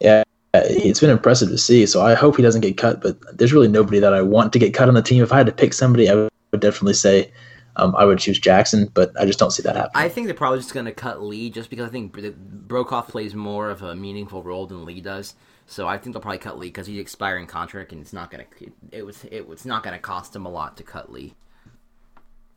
[0.00, 0.22] Yeah,
[0.54, 1.86] it's been impressive to see.
[1.86, 3.00] So I hope he doesn't get cut.
[3.00, 5.22] But there's really nobody that I want to get cut on the team.
[5.22, 7.30] If I had to pick somebody, I would definitely say
[7.76, 10.04] um, I would choose Jackson, but I just don't see that happening.
[10.04, 13.34] I think they're probably just going to cut Lee just because I think Broekhoff plays
[13.34, 15.34] more of a meaningful role than Lee does.
[15.70, 18.42] So I think they'll probably cut Lee because he's expiring contract and it's not going
[18.42, 21.34] to it was it was not to cost him a lot to cut Lee.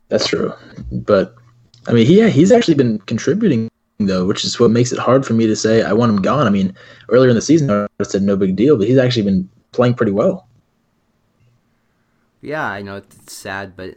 [0.08, 0.54] That's true,
[0.90, 1.34] but
[1.86, 5.26] I mean, he yeah, he's actually been contributing though, which is what makes it hard
[5.26, 6.46] for me to say I want him gone.
[6.46, 6.74] I mean,
[7.10, 10.12] earlier in the season I said no big deal, but he's actually been playing pretty
[10.12, 10.48] well.
[12.40, 13.96] Yeah, I know it's sad, but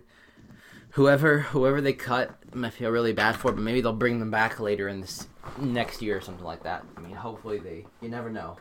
[0.92, 3.54] whoever whoever they cut, I feel really bad for.
[3.54, 5.26] But maybe they'll bring them back later in this
[5.58, 6.84] next year or something like that.
[6.98, 7.86] I mean, hopefully they.
[8.02, 8.58] You never know.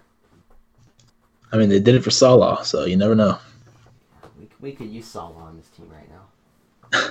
[1.55, 3.39] I mean, they did it for Salah, so you never know.
[4.37, 7.11] We, we could use Salah on this team right now.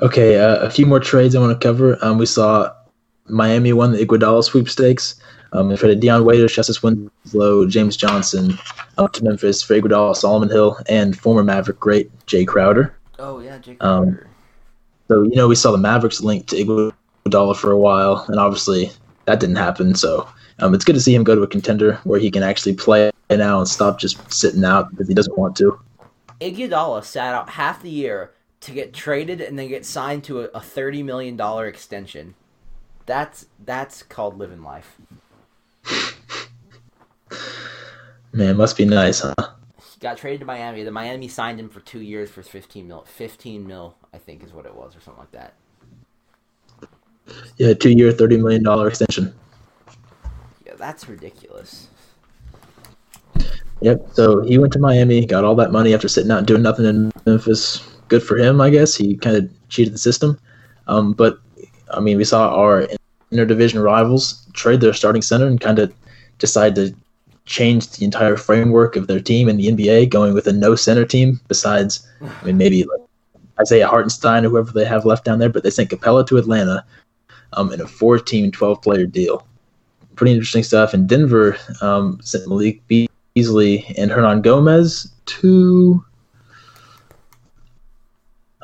[0.06, 2.02] okay, uh, a few more trades I want to cover.
[2.02, 2.72] Um, we saw
[3.26, 5.16] Miami won the Iguodala sweepstakes.
[5.52, 8.58] Um, they traded Dion Waiters, Justice Winslow, James Johnson
[8.96, 12.96] up to Memphis for Iguodala, Solomon Hill, and former Maverick great Jae Crowder.
[13.18, 14.18] Oh yeah, Jake um,
[15.08, 18.90] So you know we saw the Mavericks linked to Iguodala for a while, and obviously
[19.26, 19.94] that didn't happen.
[19.94, 20.26] So
[20.58, 23.10] um, it's good to see him go to a contender where he can actually play
[23.30, 25.80] now and stop just sitting out because he doesn't want to.
[26.40, 30.44] Iguodala sat out half the year to get traded and then get signed to a,
[30.54, 32.34] a thirty million dollar extension.
[33.06, 34.96] That's that's called living life.
[38.32, 39.34] Man, must be nice, huh?
[40.00, 40.82] got traded to Miami.
[40.82, 43.04] The Miami signed him for two years for fifteen mil.
[43.06, 45.54] Fifteen mil, I think, is what it was, or something like that.
[47.56, 49.34] Yeah, two year, thirty million dollar extension.
[50.64, 51.88] Yeah, that's ridiculous.
[53.80, 54.08] Yep.
[54.12, 56.86] So he went to Miami, got all that money after sitting out and doing nothing
[56.86, 57.86] in Memphis.
[58.08, 58.94] Good for him, I guess.
[58.94, 60.38] He kind of cheated the system.
[60.86, 61.38] Um, but
[61.92, 62.86] I mean, we saw our
[63.32, 65.92] interdivision rivals trade their starting center and kind of
[66.38, 66.94] decide to
[67.44, 71.04] change the entire framework of their team in the NBA, going with a no center
[71.04, 73.00] team besides, I mean, maybe like
[73.60, 76.84] Isaiah Hartenstein or whoever they have left down there, but they sent Capela to Atlanta
[77.52, 79.46] um, in a four team, 12 player deal.
[80.16, 80.92] Pretty interesting stuff.
[80.94, 86.04] And Denver um, sent Malik Beasley and Hernangomez to.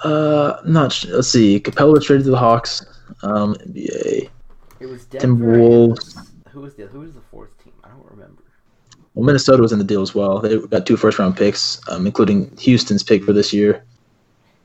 [0.02, 1.60] Uh, not let's see.
[1.60, 2.84] Capela was traded to the Hawks.
[3.22, 4.30] Um, NBA.
[4.80, 5.56] It was Denver.
[5.56, 6.26] Timberwolves.
[6.50, 7.72] Who was the Who was the fourth team?
[7.84, 8.42] I don't remember.
[9.14, 10.40] Well, Minnesota was in the deal as well.
[10.40, 13.84] They got two first round picks, um, including Houston's pick for this year.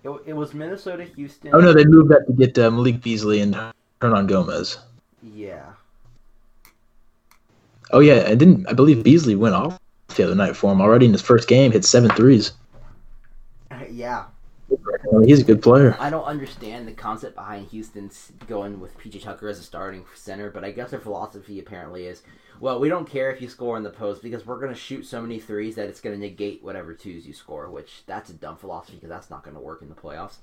[0.04, 1.54] It, it, was Minnesota, Houston.
[1.54, 3.56] Oh no, they moved that to get uh, Malik Beasley and
[4.02, 4.78] Hernangomez.
[5.22, 5.66] Yeah.
[7.92, 8.68] Oh yeah, I didn't.
[8.68, 9.78] I believe Beasley went off
[10.16, 11.72] the other night for him already in his first game.
[11.72, 12.54] Hit seven threes.
[13.90, 14.26] Yeah,
[15.26, 15.96] he's a good player.
[16.00, 20.52] I don't understand the concept behind Houston's going with PJ Tucker as a starting center,
[20.52, 22.22] but I guess their philosophy apparently is,
[22.60, 25.06] well, we don't care if you score in the post because we're going to shoot
[25.06, 27.70] so many threes that it's going to negate whatever twos you score.
[27.70, 30.38] Which that's a dumb philosophy because that's not going to work in the playoffs.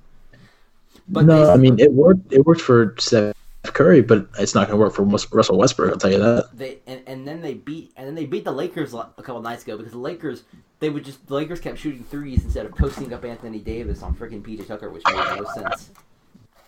[1.09, 2.33] But no, they, I mean it worked.
[2.33, 3.34] It worked for Steph
[3.75, 5.91] Curry, but it's not going to work for Russell Westbrook.
[5.93, 6.49] I'll tell you that.
[6.55, 9.65] They and, and then they beat and then they beat the Lakers a couple nights
[9.65, 10.45] ago because the Lakers
[10.81, 14.15] they would just the Lakers kept shooting threes instead of posting up Anthony Davis on
[14.15, 15.91] freaking PJ Tucker, which made no sense.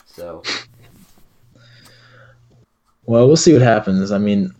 [0.06, 0.42] So,
[3.04, 4.10] well, we'll see what happens.
[4.10, 4.54] I mean,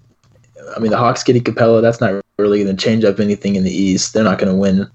[0.74, 1.82] I mean the Hawks getting Capela.
[1.82, 4.12] that's not really going to change up anything in the East.
[4.12, 4.90] They're not going to win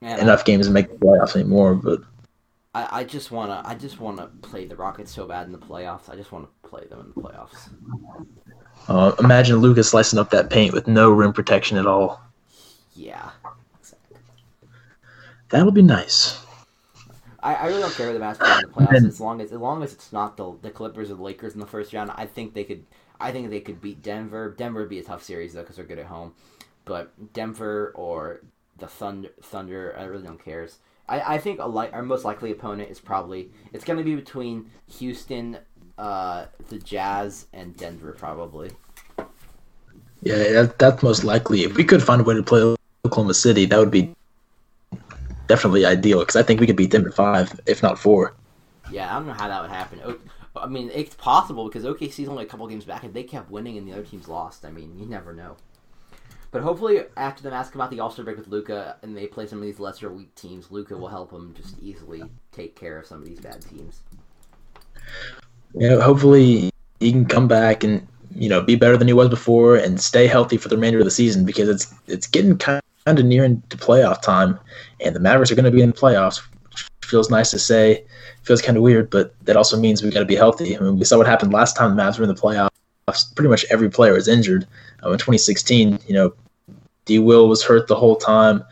[0.00, 1.74] Man, enough I, games to make the playoffs anymore.
[1.74, 2.00] But
[2.74, 6.08] I, I just wanna I just wanna play the Rockets so bad in the playoffs.
[6.08, 7.70] I just want to play them in the playoffs.
[8.88, 12.20] Uh, imagine Lucas slicing up that paint with no rim protection at all.
[12.94, 13.30] Yeah.
[15.50, 16.44] That'll be nice.
[17.42, 19.58] I, I really don't care who the Mavs in the playoffs as long as as
[19.58, 22.12] long as it's not the the Clippers or the Lakers in the first round.
[22.14, 22.84] I think they could.
[23.18, 24.54] I think they could beat Denver.
[24.56, 26.34] Denver would be a tough series though because they're good at home.
[26.84, 28.40] But Denver or
[28.78, 30.68] the Thunder, Thunder, I really don't care.
[31.10, 34.14] I, I think a li- our most likely opponent is probably it's going to be
[34.14, 35.58] between Houston,
[35.98, 38.70] uh, the Jazz, and Denver probably.
[40.22, 41.64] Yeah, that, that's most likely.
[41.64, 44.14] If we could find a way to play Oklahoma City, that would be
[45.48, 48.34] definitely ideal because I think we could beat them in five, if not four.
[48.90, 50.00] Yeah, I don't know how that would happen.
[50.04, 50.18] O-
[50.56, 53.02] I mean, it's possible because OKC's only a couple games back.
[53.02, 55.56] and they kept winning and the other teams lost, I mean, you never know.
[56.52, 59.26] But hopefully, after the Mavs come out the All Star break with Luka and they
[59.26, 62.98] play some of these lesser weak teams, Luka will help them just easily take care
[62.98, 64.00] of some of these bad teams.
[65.74, 69.76] Yeah, hopefully he can come back and you know be better than he was before
[69.76, 73.24] and stay healthy for the remainder of the season because it's it's getting kind of
[73.24, 74.58] near into playoff time,
[75.00, 76.42] and the Mavericks are going to be in the playoffs.
[76.70, 78.04] Which feels nice to say,
[78.42, 80.76] feels kind of weird, but that also means we got to be healthy.
[80.76, 82.70] I mean, we saw what happened last time the Mavs were in the playoffs.
[83.34, 84.66] Pretty much every player was injured.
[85.02, 86.34] Um, in 2016, you know,
[87.04, 87.18] D.
[87.18, 88.64] Will was hurt the whole time.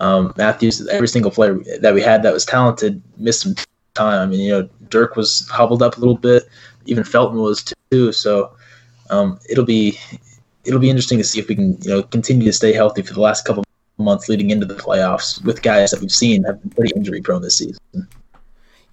[0.00, 3.54] Um, Matthews, every single player that we had that was talented missed some
[3.94, 4.20] time.
[4.20, 6.44] I mean, you know, Dirk was hobbled up a little bit.
[6.86, 8.12] Even Felton was too.
[8.12, 8.54] So
[9.10, 9.98] um, it'll be
[10.64, 13.14] it'll be interesting to see if we can you know continue to stay healthy for
[13.14, 13.64] the last couple
[13.98, 17.40] months leading into the playoffs with guys that we've seen have been pretty injury prone
[17.40, 17.78] this season.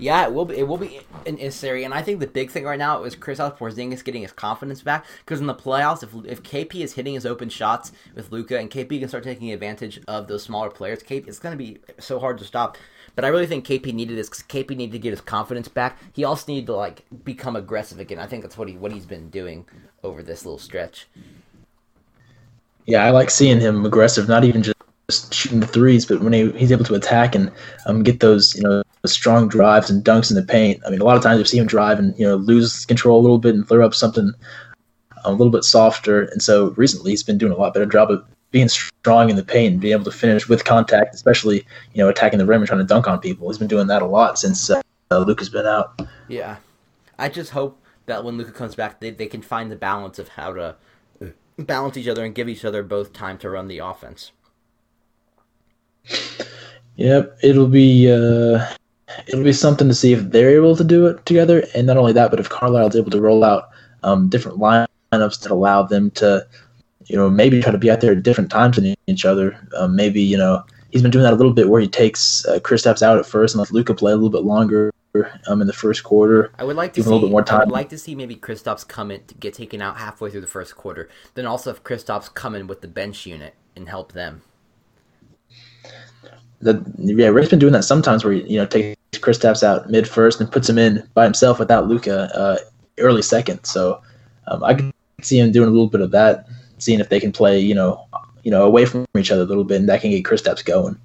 [0.03, 0.57] Yeah, it will be.
[0.57, 4.03] It will be necessary, and I think the big thing right now is Kristaps Porzingis
[4.03, 5.05] getting his confidence back.
[5.19, 8.69] Because in the playoffs, if if KP is hitting his open shots with Luka, and
[8.69, 12.19] KP can start taking advantage of those smaller players, KP it's going to be so
[12.19, 12.77] hard to stop.
[13.15, 14.27] But I really think KP needed this.
[14.27, 15.97] Cause KP needed to get his confidence back.
[16.11, 18.19] He also needed to like become aggressive again.
[18.19, 19.65] I think that's what he what he's been doing
[20.03, 21.07] over this little stretch.
[22.87, 26.51] Yeah, I like seeing him aggressive, not even just shooting the threes, but when he,
[26.51, 27.49] he's able to attack and
[27.85, 30.81] um, get those, you know, strong drives and dunks in the paint.
[30.85, 33.19] I mean, a lot of times you see him drive and you know lose control
[33.19, 34.31] a little bit and throw up something
[35.25, 36.23] a little bit softer.
[36.23, 39.43] And so recently he's been doing a lot better job of being strong in the
[39.43, 42.67] paint and being able to finish with contact, especially you know attacking the rim and
[42.67, 43.49] trying to dunk on people.
[43.49, 46.01] He's been doing that a lot since uh, Luka's been out.
[46.29, 46.57] Yeah,
[47.19, 50.29] I just hope that when Luka comes back, they they can find the balance of
[50.29, 50.75] how to
[51.57, 54.31] balance each other and give each other both time to run the offense.
[56.95, 58.65] Yep, it'll be uh,
[59.27, 62.13] it'll be something to see if they're able to do it together, and not only
[62.13, 63.69] that, but if Carlisle's able to roll out
[64.03, 66.45] um, different lineups that allow them to,
[67.05, 69.57] you know, maybe try to be out there at different times than each other.
[69.77, 72.59] Um, maybe you know he's been doing that a little bit where he takes uh,
[72.59, 74.91] Kristaps out at first and lets Luka play a little bit longer
[75.47, 76.51] um, in the first quarter.
[76.57, 77.61] I would like to see a little bit more time.
[77.61, 80.41] I would like to see maybe Kristaps come in to get taken out halfway through
[80.41, 81.09] the first quarter.
[81.33, 84.43] Then also if Kristaps come in with the bench unit and help them.
[86.61, 90.39] That yeah, Rick's been doing that sometimes where you know takes Kristaps out mid first
[90.39, 92.57] and puts him in by himself without Luka uh,
[92.97, 93.63] early second.
[93.63, 94.01] So
[94.47, 96.47] um, I can see him doing a little bit of that,
[96.77, 98.05] seeing if they can play you know
[98.43, 100.97] you know away from each other a little bit, and that can get Kristaps going.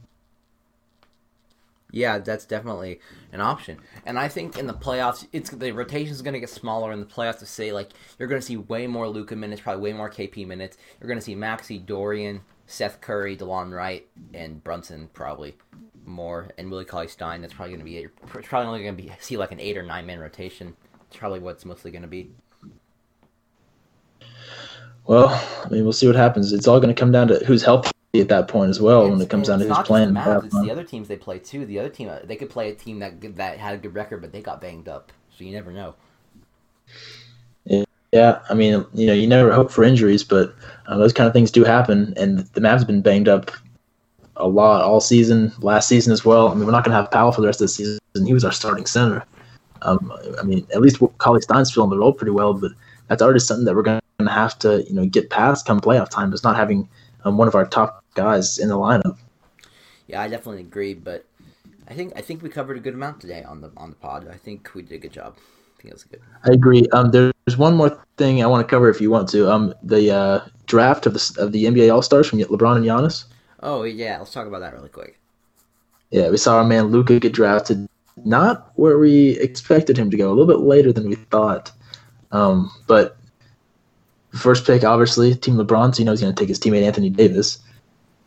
[1.91, 3.01] Yeah, that's definitely
[3.33, 3.79] an option.
[4.05, 7.01] And I think in the playoffs, it's the rotation is going to get smaller in
[7.01, 7.39] the playoffs.
[7.39, 10.47] To say like you're going to see way more Luka minutes, probably way more KP
[10.47, 10.77] minutes.
[11.01, 15.57] You're going to see Maxi, Dorian, Seth Curry, DeLon Wright, and Brunson probably
[16.05, 17.41] more, and Willie Cauley Stein.
[17.41, 18.11] That's probably going to be it.
[18.35, 20.77] It's probably only going to be see like an eight or nine man rotation.
[21.09, 22.31] It's probably what it's mostly going to be.
[25.07, 25.29] Well,
[25.65, 26.53] I mean, we'll see what happens.
[26.53, 29.09] It's all going to come down to who's healthy at that point as well.
[29.09, 30.13] when it comes down to who's playing.
[30.13, 31.65] the at that Mavs, it's the other teams they play too.
[31.65, 34.21] The other team, uh, they could play a team that that had a good record,
[34.21, 35.11] but they got banged up.
[35.37, 35.95] So you never know.
[38.13, 40.55] Yeah, I mean, you know, you never hope for injuries, but
[40.87, 42.15] uh, those kind of things do happen.
[42.17, 43.51] And the have been banged up
[44.37, 46.49] a lot all season, last season as well.
[46.49, 47.99] I mean, we're not going to have Powell for the rest of the season.
[48.25, 49.25] He was our starting center.
[49.83, 52.73] Um, I mean, at least Cauley Stein's filling the role pretty well, but
[53.09, 56.09] that's already something that we're going to have to, you know, get past come playoff
[56.09, 56.33] time.
[56.33, 56.89] Is not having
[57.25, 59.19] um, one of our top guys in the lineup.
[60.07, 61.27] Yeah, I definitely agree, but
[61.87, 64.29] I think I think we covered a good amount today on the on the pod.
[64.29, 65.37] I think we did a good job.
[65.79, 66.21] I think was good.
[66.45, 66.87] I agree.
[66.93, 69.51] Um, there's one more thing I want to cover if you want to.
[69.51, 73.25] Um, the uh, draft of the of the NBA All Stars from LeBron and Giannis.
[73.61, 75.19] Oh yeah, let's talk about that really quick.
[76.11, 77.89] Yeah, we saw our man Luka get drafted,
[78.25, 81.71] not where we expected him to go, a little bit later than we thought.
[82.33, 83.17] Um, but
[84.35, 87.11] first pick, obviously, Team LeBron, so you know he's going to take his teammate Anthony
[87.11, 87.59] Davis.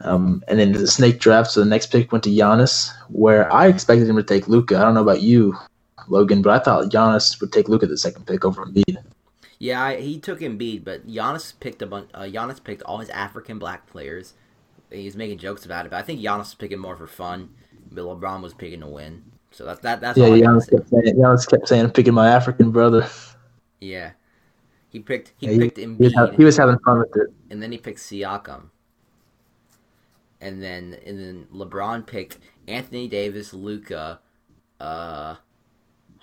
[0.01, 3.67] Um, and then the snake draft, so the next pick went to Giannis, where I
[3.67, 4.77] expected him to take Luka.
[4.77, 5.55] I don't know about you,
[6.11, 8.97] Logan, but I thought Giannis would take Luka the second pick over Embiid.
[9.59, 12.09] Yeah, I, he took Embiid, but Giannis picked a bunch.
[12.13, 14.33] Uh, Giannis picked all his African black players.
[14.89, 17.49] He's making jokes about it, but I think Giannis was picking more for fun.
[17.91, 19.23] But LeBron was picking to win.
[19.51, 23.07] So that that that's Yeah, Giannis kept saying, Giannis kept saying, picking my African brother.
[23.79, 24.11] Yeah,
[24.89, 27.29] he picked he Yeah, picked he Embiid, he was having fun with it.
[27.49, 28.69] and then he picked Siakam,
[30.39, 34.19] and then and then LeBron picked Anthony Davis, Luka,
[34.79, 35.35] uh,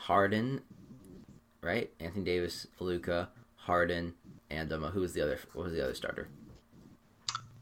[0.08, 0.62] Harden,
[1.60, 1.90] right?
[2.00, 4.14] Anthony Davis, Luka, Harden,
[4.48, 5.38] and um, who was the other?
[5.52, 6.28] What was the other starter?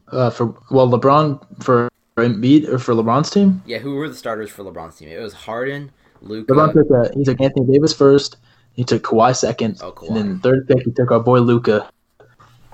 [0.07, 3.61] Uh, for well, LeBron for Embiid or for LeBron's team.
[3.65, 5.09] Yeah, who were the starters for LeBron's team?
[5.09, 5.91] It was Harden,
[6.21, 6.53] Luka.
[6.53, 8.37] LeBron took uh, he took Anthony Davis first.
[8.71, 10.07] He took Kawhi second, Oh, Kawhi.
[10.07, 11.89] and then third pick he took our boy Luka.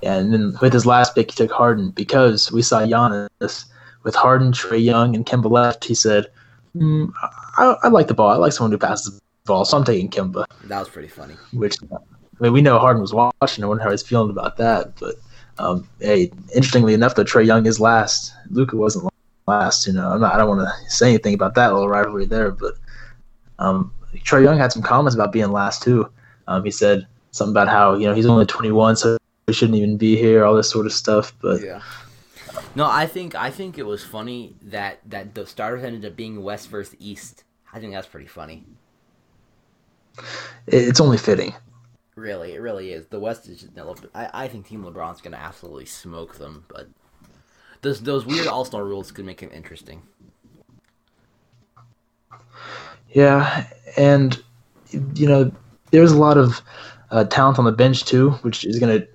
[0.03, 3.65] And then with his last pick he took Harden because we saw Giannis
[4.03, 5.83] with Harden, Trae Young, and Kemba left.
[5.85, 6.27] He said,
[6.75, 7.11] mm,
[7.57, 8.29] I, "I like the ball.
[8.29, 11.35] I like someone who passes the ball, so I'm taking Kemba." That was pretty funny.
[11.51, 11.97] Which I
[12.39, 13.63] mean, we know Harden was watching.
[13.63, 14.99] I wonder how he's feeling about that.
[14.99, 15.15] But
[15.57, 18.33] um, hey, interestingly enough, though Trae Young is last.
[18.49, 19.11] Luka wasn't
[19.47, 19.85] last.
[19.87, 22.51] You know, I'm not, I don't want to say anything about that little rivalry there,
[22.51, 22.75] but
[23.59, 26.09] um, Trae Young had some comments about being last too.
[26.47, 29.17] Um, he said something about how you know he's only 21, so
[29.47, 31.33] he shouldn't even be here, all this sort of stuff.
[31.41, 31.81] But Yeah.
[32.75, 36.43] No, I think I think it was funny that that the starters ended up being
[36.43, 37.43] West versus East.
[37.71, 38.63] I think that's pretty funny.
[40.67, 41.53] It, it's only fitting.
[42.15, 43.07] Really, it really is.
[43.07, 43.73] The West is just.
[44.13, 46.87] I, I think Team LeBron's gonna absolutely smoke them, but
[47.81, 50.01] those those weird All Star rules could make it interesting.
[53.09, 54.41] Yeah, and
[55.15, 55.51] you know,
[55.91, 56.61] there's a lot of
[57.11, 59.07] uh, talent on the bench too, which is going to,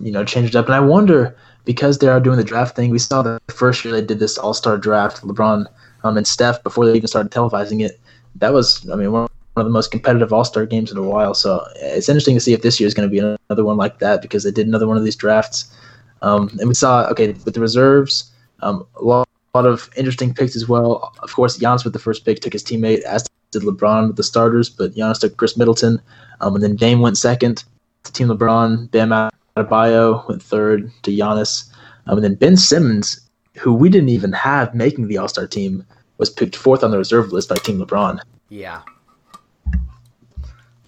[0.00, 0.66] you know, change it up.
[0.66, 2.90] And I wonder because they are doing the draft thing.
[2.90, 5.66] We saw the first year they did this All Star draft, LeBron
[6.04, 8.00] um, and Steph before they even started televising it.
[8.36, 9.28] That was, I mean, one
[9.62, 11.34] of the most competitive All Star games in a while.
[11.34, 13.98] So it's interesting to see if this year is going to be another one like
[14.00, 15.74] that because they did another one of these drafts.
[16.22, 20.34] Um, and we saw, okay, with the reserves, um, a lot, a lot of interesting
[20.34, 21.12] picks as well.
[21.22, 24.22] Of course, Giannis with the first pick took his teammate, as did LeBron with the
[24.22, 26.00] starters, but Giannis took Khris Middleton.
[26.40, 27.64] Um, and then Dame went second
[28.04, 28.90] to Team LeBron.
[28.90, 29.10] Bam
[29.56, 31.70] Adebayo went third to Giannis.
[32.06, 33.20] Um, and then Ben Simmons,
[33.56, 35.84] who we didn't even have making the All Star team,
[36.18, 38.20] was picked fourth on the reserve list by Team LeBron.
[38.48, 38.82] Yeah,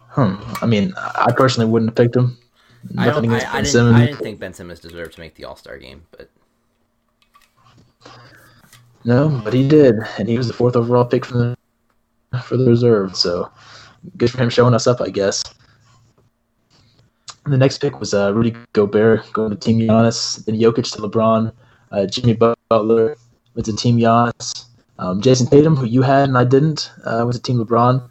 [0.08, 0.36] Hmm.
[0.62, 2.36] I mean, I personally wouldn't have picked him.
[2.96, 3.24] I don't.
[3.24, 3.72] I, against I Ben didn't.
[3.72, 3.96] Simmons.
[3.96, 6.30] I didn't think Ben Simmons deserved to make the All Star game, but
[9.04, 11.56] No, but he did, and he was the fourth overall pick for the
[12.42, 13.16] for the reserve.
[13.16, 13.50] So
[14.16, 15.42] good for him showing us up, I guess.
[17.44, 21.02] And the next pick was uh, Rudy Gobert going to Team Giannis, then Jokic to
[21.02, 21.52] LeBron,
[21.92, 23.16] uh, Jimmy Butler
[23.54, 24.66] went to Team Giannis,
[24.98, 28.06] um, Jayson Tatum, who you had and I didn't, uh, went to Team LeBron,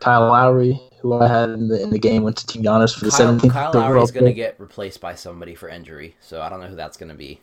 [0.00, 3.04] Kyle Lowry, who I had in the in the game, went to Team Giannis for
[3.04, 6.40] the Kyle, 17th Kyle overall is going to get replaced by somebody for injury, so
[6.40, 7.40] I don't know who that's going to be,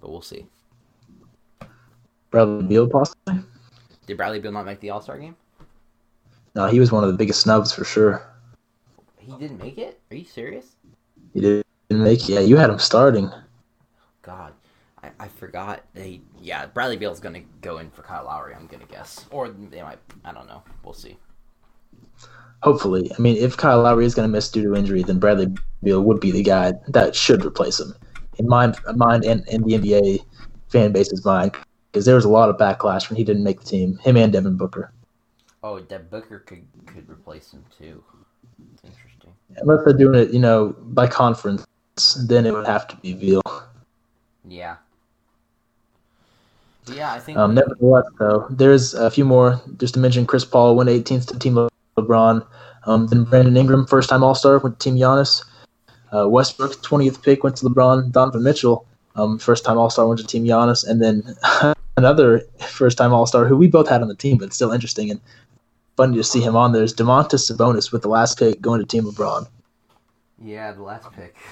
[0.00, 0.46] but we'll see.
[2.30, 3.40] Bradley Beal, possibly.
[4.06, 5.36] Did Bradley Beal not make the All Star game?
[6.54, 8.26] No, he was one of the biggest snubs for sure.
[9.18, 10.00] He didn't make it.
[10.10, 10.76] Are you serious?
[11.34, 12.28] He didn't make.
[12.28, 13.30] Yeah, you had him starting.
[14.22, 14.52] God,
[15.02, 15.84] I, I forgot.
[15.94, 18.54] They yeah, Bradley Beal's gonna go in for Kyle Lowry.
[18.54, 19.98] I'm gonna guess, or they might.
[20.24, 20.62] I don't know.
[20.84, 21.16] We'll see.
[22.62, 25.48] Hopefully, I mean, if Kyle Lowry is going to miss due to injury, then Bradley
[25.82, 27.94] Beal would be the guy that should replace him.
[28.38, 30.18] In my mind, and in the NBA
[30.68, 31.52] fan base's mind,
[31.90, 33.96] because there was a lot of backlash when he didn't make the team.
[33.98, 34.92] Him and Devin Booker.
[35.62, 38.02] Oh, Devin Booker could could replace him too.
[38.84, 39.32] Interesting.
[39.56, 41.64] Unless they're doing it, you know, by conference,
[42.28, 43.42] then it would have to be Beal.
[44.46, 44.76] Yeah.
[46.92, 47.38] Yeah, I think.
[47.38, 49.60] Um, nevertheless, though, there's a few more.
[49.76, 52.46] Just to mention, Chris Paul went 18th to Team LeBron.
[52.86, 55.44] Um, then Brandon Ingram, first-time All-Star, went to Team Giannis.
[56.12, 58.10] Uh, Westbrook, 20th pick, went to LeBron.
[58.10, 58.86] Donovan Mitchell,
[59.16, 60.86] um, first-time All-Star, went to Team Giannis.
[60.86, 61.36] And then
[61.96, 65.20] another first-time All-Star who we both had on the team, but it's still interesting and
[65.96, 68.86] funny to see him on there is Domantas Sabonis with the last pick going to
[68.86, 69.46] Team LeBron.
[70.42, 71.36] yeah, the last pick.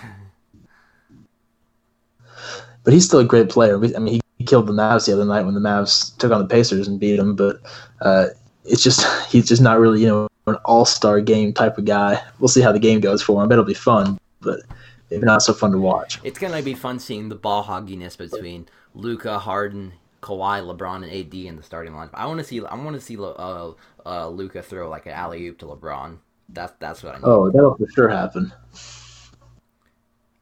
[2.84, 3.74] But he's still a great player.
[3.76, 6.40] I mean, he, he killed the Mavs the other night when the Mavs took on
[6.40, 7.36] the Pacers and beat them.
[7.36, 7.60] But
[8.00, 8.28] uh,
[8.68, 12.22] it's just he's just not really you know an All Star game type of guy.
[12.38, 13.44] We'll see how the game goes for him.
[13.44, 14.60] I bet it'll be fun, but
[15.10, 16.20] maybe not so fun to watch.
[16.24, 19.92] it's gonna be fun seeing the ball hogginess between Luka, Harden,
[20.22, 22.10] Kawhi, LeBron, and AD in the starting lineup.
[22.14, 22.64] I want to see.
[22.64, 23.72] I want to see uh,
[24.04, 26.18] uh, Luka throw like an alley oop to LeBron.
[26.48, 27.24] That's that's what I need.
[27.24, 28.52] Oh, that'll for sure happen.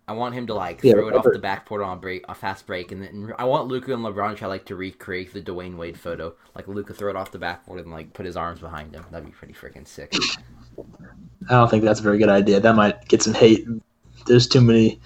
[0.09, 2.35] I want him to like Yeah, throw it off the backboard on a break, a
[2.35, 5.43] fast break, and then I want Luka and LeBron to try like to recreate the
[5.43, 6.35] Dwyane Wade photo.
[6.55, 9.05] Like Luka throw it off the backboard and like put his arms behind him.
[9.11, 10.15] That'd be pretty freaking sick.
[11.49, 12.61] I don't think that's a very good idea.
[12.61, 13.67] That might get some hate.
[14.27, 15.01] There's too many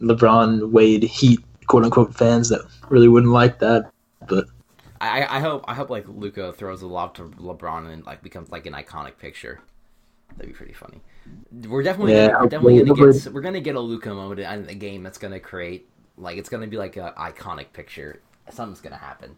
[0.00, 3.90] LeBron Wade Heat quote unquote fans that really wouldn't like that.
[4.26, 4.46] But
[5.00, 8.50] I, I hope I hope like Luka throws a lob to LeBron and like becomes
[8.50, 9.60] like an iconic picture.
[10.36, 11.00] That'd be pretty funny.
[11.66, 14.66] We're definitely Yeah, gonna, we're definitely gonna get we're gonna get a Luka moment in
[14.66, 18.20] the game that's gonna create like it's gonna be like an iconic picture.
[18.50, 19.36] Something's gonna happen.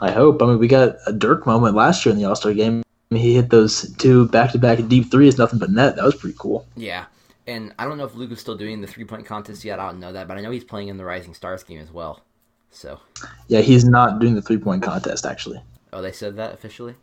[0.00, 0.42] I hope.
[0.42, 2.82] I mean, we got a Dirk moment last year in the All Star game.
[3.10, 5.96] I mean, he hit those two back to back deep threes, nothing but net.
[5.96, 6.66] That was pretty cool.
[6.76, 7.06] Yeah,
[7.46, 9.78] and I don't know if Luka's still doing the three point contest yet.
[9.78, 11.92] I don't know that, but I know he's playing in the Rising Stars game as
[11.92, 12.22] well.
[12.70, 12.98] So,
[13.46, 15.62] Yeah, he's not doing the three point contest actually.
[15.92, 16.96] oh, they said that officially.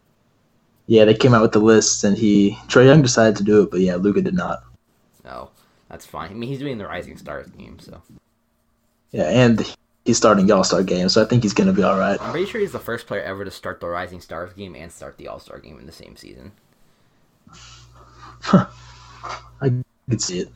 [0.87, 3.71] Yeah, they came out with the lists, and he Trae Young decided to do it,
[3.71, 4.63] but yeah, Luka did not.
[5.23, 5.49] No,
[5.89, 6.31] that's fine.
[6.31, 8.01] I mean, he's doing the Rising Stars game, so
[9.11, 9.75] Yeah, and
[10.05, 12.21] he's starting the All Star game, so I think he's gonna be all right.
[12.21, 14.91] I'm pretty sure he's the first player ever to start the Rising Stars game and
[14.91, 16.51] start the All Star game in the same season.
[18.41, 18.65] Huh.
[19.61, 19.71] I
[20.09, 20.49] could see it.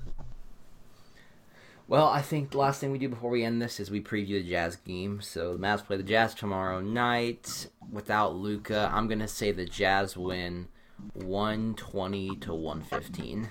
[1.88, 4.42] Well, I think the last thing we do before we end this is we preview
[4.42, 5.22] the Jazz game.
[5.22, 8.92] So the Mavs play the Jazz tomorrow night without Luka.
[8.94, 10.68] I'm gonna say the Jazz win
[11.14, 13.50] 120 to 115.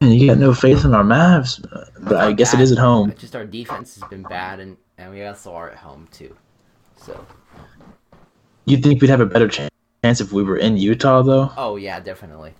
[0.00, 1.60] You got no faith in our Mavs,
[2.00, 3.14] but I guess it is at home.
[3.18, 6.34] Just our defense has been bad, and and we also are at home too.
[6.96, 7.24] So,
[8.64, 9.70] You'd think we'd have a better chance
[10.20, 11.50] if we were in Utah, though.
[11.56, 12.54] oh yeah, definitely.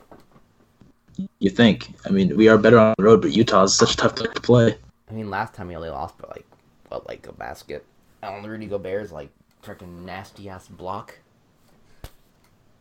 [1.38, 1.94] You think?
[2.06, 4.30] I mean, we are better on the road, but Utah is such a tough place
[4.34, 4.76] to play.
[5.10, 6.46] I mean, last time we only lost by like,
[6.88, 7.84] what, like a basket.
[8.22, 9.30] On Rudy Gobert's like
[9.62, 11.18] freaking nasty ass block.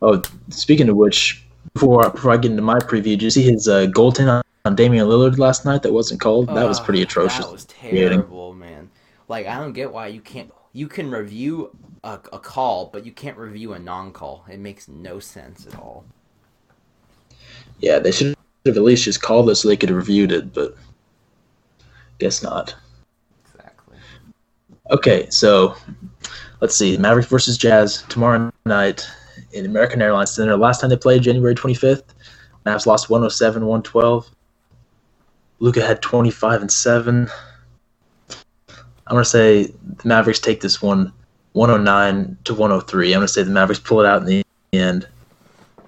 [0.02, 3.68] Oh, speaking of which, before before I get into my preview, did you see his
[3.68, 5.82] uh, goaltend on, on Damian Lillard last night?
[5.82, 6.48] That wasn't called.
[6.48, 7.44] that was pretty atrocious.
[7.44, 8.90] That was terrible, man.
[9.28, 10.50] Like I don't get why you can't.
[10.72, 14.44] You can review a, a call, but you can't review a non-call.
[14.48, 16.04] It makes no sense at all.
[17.80, 20.52] Yeah, they should have at least just called us so they could have reviewed it,
[20.52, 20.76] but
[22.18, 22.74] guess not.
[23.44, 23.96] Exactly.
[24.90, 25.74] Okay, so
[26.60, 26.96] let's see.
[26.96, 29.06] Mavericks versus Jazz tomorrow night
[29.52, 30.56] in American Airlines Center.
[30.56, 32.04] Last time they played, January 25th,
[32.66, 34.30] Mavs lost 107 112.
[35.58, 37.30] Luka had 25 and 7.
[38.28, 41.12] I'm going to say the Mavericks take this one
[41.52, 43.08] 109 to 103.
[43.08, 45.08] I'm going to say the Mavericks pull it out in the end.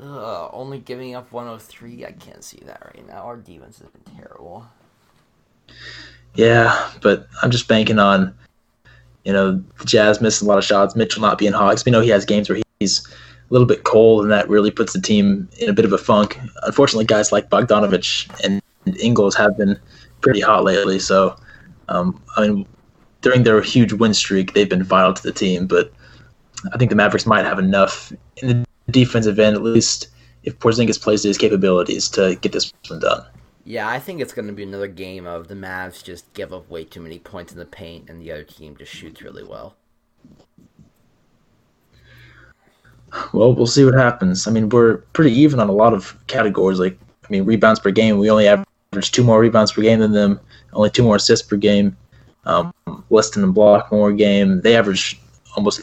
[0.03, 2.05] Ugh, only giving up 103.
[2.05, 3.23] I can't see that right now.
[3.23, 4.67] Our defense has been terrible.
[6.35, 8.35] Yeah, but I'm just banking on,
[9.25, 10.97] you know, the Jazz missing a lot of shots.
[10.97, 11.83] Mitchell not being hot.
[11.85, 14.93] we know he has games where he's a little bit cold, and that really puts
[14.93, 16.39] the team in a bit of a funk.
[16.63, 18.61] Unfortunately, guys like Bogdanovic and
[19.01, 19.79] Ingles have been
[20.21, 20.99] pretty hot lately.
[20.99, 21.37] So,
[21.89, 22.67] um, I mean,
[23.21, 25.67] during their huge win streak, they've been vital to the team.
[25.67, 25.93] But
[26.73, 30.09] I think the Mavericks might have enough in the defensive end, at least
[30.43, 33.25] if Porzingis plays to his capabilities, to get this one done.
[33.65, 36.69] Yeah, I think it's going to be another game of the Mavs just give up
[36.69, 39.77] way too many points in the paint, and the other team just shoots really well.
[43.33, 44.47] Well, we'll see what happens.
[44.47, 46.81] I mean, we're pretty even on a lot of categories.
[46.81, 50.13] Like, I mean, rebounds per game, we only average two more rebounds per game than
[50.13, 50.41] them,
[50.73, 51.97] only two more assists per game,
[52.47, 52.73] um,
[53.11, 54.61] less than a block more game.
[54.63, 55.21] They average
[55.57, 55.83] almost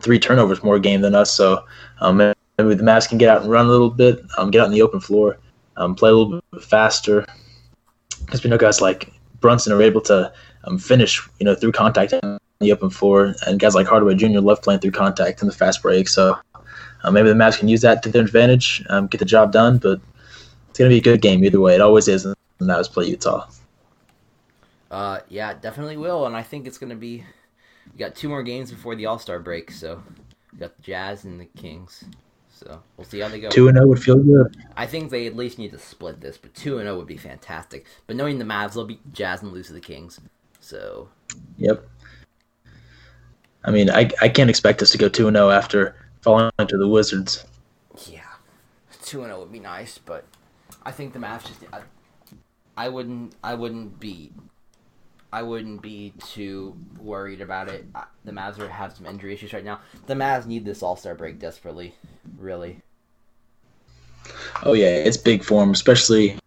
[0.00, 1.32] three turnovers more game than us.
[1.32, 1.64] So
[2.00, 4.66] um, maybe the Mavs can get out and run a little bit, um, get out
[4.66, 5.36] in the open floor,
[5.78, 7.24] um, play a little bit faster.
[8.20, 9.10] Because we know guys like
[9.40, 10.30] Brunson are able to
[10.64, 14.40] um, finish, you know, through contact in the open floor, and guys like Hardaway Jr.
[14.40, 16.08] love playing through contact in the fast break.
[16.08, 16.36] So
[17.04, 19.78] uh, maybe the Mavs can use that to their advantage, um, get the job done.
[19.78, 20.00] But
[20.68, 21.74] it's going to be a good game either way.
[21.74, 23.48] It always is when the Mavs play Utah.
[24.90, 27.24] Uh, yeah, definitely will, and I think it's going to be.
[27.92, 30.02] We got two more games before the All Star break, so
[30.52, 32.04] we got the Jazz and the Kings.
[32.58, 33.50] So we'll see how they go.
[33.50, 34.56] Two and zero would feel good.
[34.76, 37.16] I think they at least need to split this, but two and zero would be
[37.16, 37.86] fantastic.
[38.08, 40.18] But knowing the Mavs, they'll beat Jazz and lose to the Kings.
[40.60, 41.08] So
[41.58, 41.86] Yep.
[43.64, 46.76] I mean, I I can't expect us to go two and zero after falling to
[46.76, 47.44] the Wizards.
[48.08, 48.22] yeah,
[49.02, 50.24] two and zero would be nice, but
[50.82, 51.60] I think the Mavs just.
[51.72, 51.82] I,
[52.76, 53.34] I wouldn't.
[53.44, 54.32] I wouldn't be.
[55.32, 57.86] I wouldn't be too worried about it.
[58.24, 59.80] The Mavs are, have some injury issues right now.
[60.06, 61.94] The Mavs need this All Star break desperately,
[62.38, 62.80] really.
[64.62, 66.38] Oh yeah, it's big for him, especially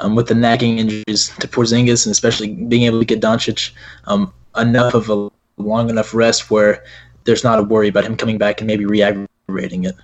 [0.00, 3.72] um, with the nagging injuries to Porzingis, and especially being able to get Doncic
[4.06, 6.84] um, enough of a long enough rest where
[7.24, 9.96] there's not a worry about him coming back and maybe re-aggravating it.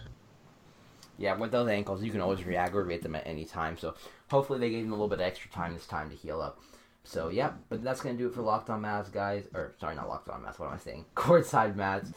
[1.18, 3.78] Yeah, with those ankles, you can always re-aggravate them at any time.
[3.78, 3.94] So
[4.30, 6.58] hopefully they gave him a little bit of extra time this time to heal up.
[7.04, 9.48] So yeah, but that's gonna do it for Locked On Mavs, guys.
[9.54, 10.58] Or sorry, not Locked On Mavs.
[10.58, 11.04] What am I saying?
[11.16, 12.12] Courtside Mavs.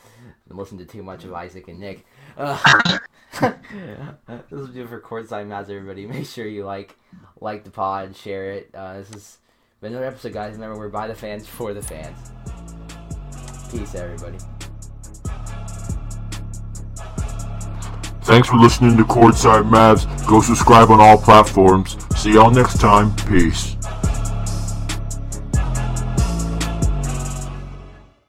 [0.48, 2.06] Been listening to too much of Isaac and Nick.
[2.38, 2.58] Uh,
[3.42, 3.52] this
[4.50, 6.06] will do it for Courtside Mavs, everybody.
[6.06, 6.98] Make sure you like
[7.42, 8.70] like the pod, share it.
[8.74, 9.38] Uh, this has
[9.82, 10.54] been another episode, guys.
[10.54, 12.18] Remember, we're by the fans for the fans.
[13.72, 14.38] Peace, everybody.
[18.24, 20.28] Thanks for listening to Courtside Mavs.
[20.28, 21.98] Go subscribe on all platforms.
[22.18, 23.14] See y'all next time.
[23.28, 23.76] Peace.